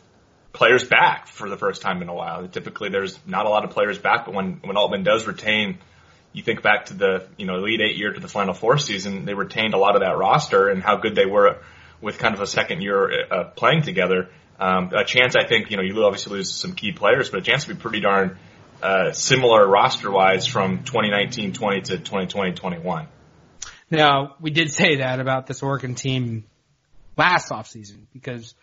[0.52, 2.46] players back for the first time in a while.
[2.48, 5.78] Typically, there's not a lot of players back, but when when Altman does retain,
[6.32, 9.24] you think back to the you know Elite Eight year to the Final Four season,
[9.24, 11.58] they retained a lot of that roster and how good they were
[12.00, 14.28] with kind of a second year uh, playing together.
[14.58, 17.42] Um, a chance, I think, you know, you obviously lose some key players, but a
[17.42, 18.38] chance to be pretty darn
[18.82, 23.06] uh, similar roster wise from 2019-20 to 2020-21.
[23.90, 26.44] Now, we did say that about this Oregon team
[27.16, 28.54] last offseason because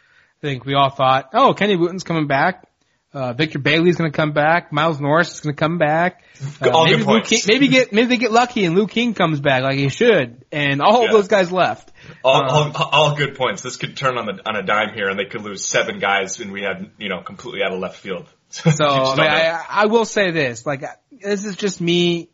[0.41, 2.68] I think we all thought, oh, Kenny Wooten's coming back.
[3.11, 4.71] Uh, Victor Bailey's going to come back.
[4.71, 6.23] Miles Norris is going to come back.
[6.61, 9.39] Uh, all maybe, Luke King, maybe get maybe they get lucky and Luke King comes
[9.39, 11.11] back like he should, and all yeah.
[11.11, 11.91] those guys left.
[12.23, 13.63] All, um, all, all, good points.
[13.63, 16.39] This could turn on the on a dime here, and they could lose seven guys,
[16.39, 18.27] and we had you know completely out of left field.
[18.49, 22.29] so I, mean, I, I will say this: like this is just me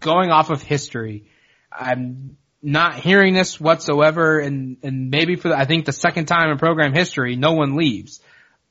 [0.00, 1.26] going off of history.
[1.70, 6.50] I'm not hearing this whatsoever, and and maybe for the, I think the second time
[6.50, 8.20] in program history, no one leaves.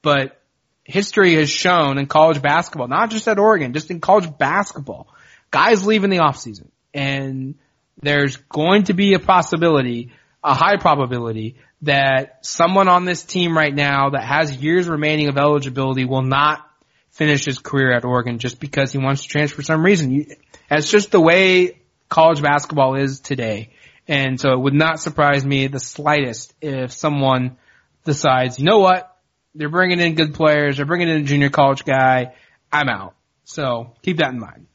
[0.02, 0.42] But
[0.88, 5.08] history has shown in college basketball, not just at Oregon, just in college basketball,
[5.52, 7.56] guys leave in the off season, and
[8.02, 10.12] there's going to be a possibility,
[10.44, 15.38] a high probability that someone on this team right now that has years remaining of
[15.38, 16.66] eligibility will not
[17.12, 20.26] finish his career at Oregon just because he wants to transfer for some reason.
[20.72, 23.72] It's just the way college basketball is today.
[24.08, 27.58] And so it would not surprise me the slightest if someone
[28.06, 29.17] decides, you know what?
[29.56, 30.78] They're bringing in good players.
[30.78, 32.34] They're bringing in a junior college guy.
[32.72, 33.16] I'm out.
[33.44, 34.68] So keep that in mind.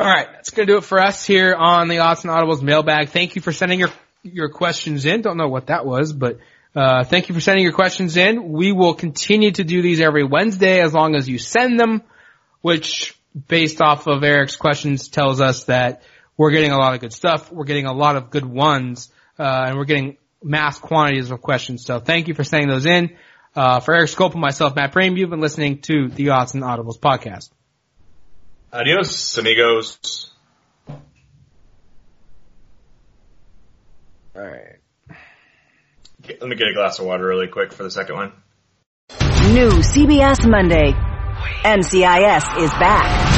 [0.00, 3.08] All right, that's gonna do it for us here on the Austin Audibles mailbag.
[3.08, 3.90] Thank you for sending your
[4.22, 5.22] your questions in.
[5.22, 6.38] Don't know what that was, but
[6.74, 8.52] uh, thank you for sending your questions in.
[8.52, 12.02] We will continue to do these every Wednesday as long as you send them,
[12.60, 13.18] which
[13.48, 16.02] based off of Eric's questions tells us that
[16.36, 17.50] we're getting a lot of good stuff.
[17.50, 21.84] We're getting a lot of good ones, uh, and we're getting mass quantities of questions.
[21.84, 23.16] So thank you for sending those in.
[23.54, 26.62] Uh, for Eric Scope and myself, Matt Prehm, you've been listening to the Odds and
[26.62, 27.50] Audibles podcast.
[28.72, 30.30] Adios, amigos.
[30.88, 30.96] All
[34.36, 34.76] right.
[36.28, 38.32] Let me get a glass of water really quick for the second one.
[39.52, 40.92] New CBS Monday.
[41.64, 43.37] NCIS is back.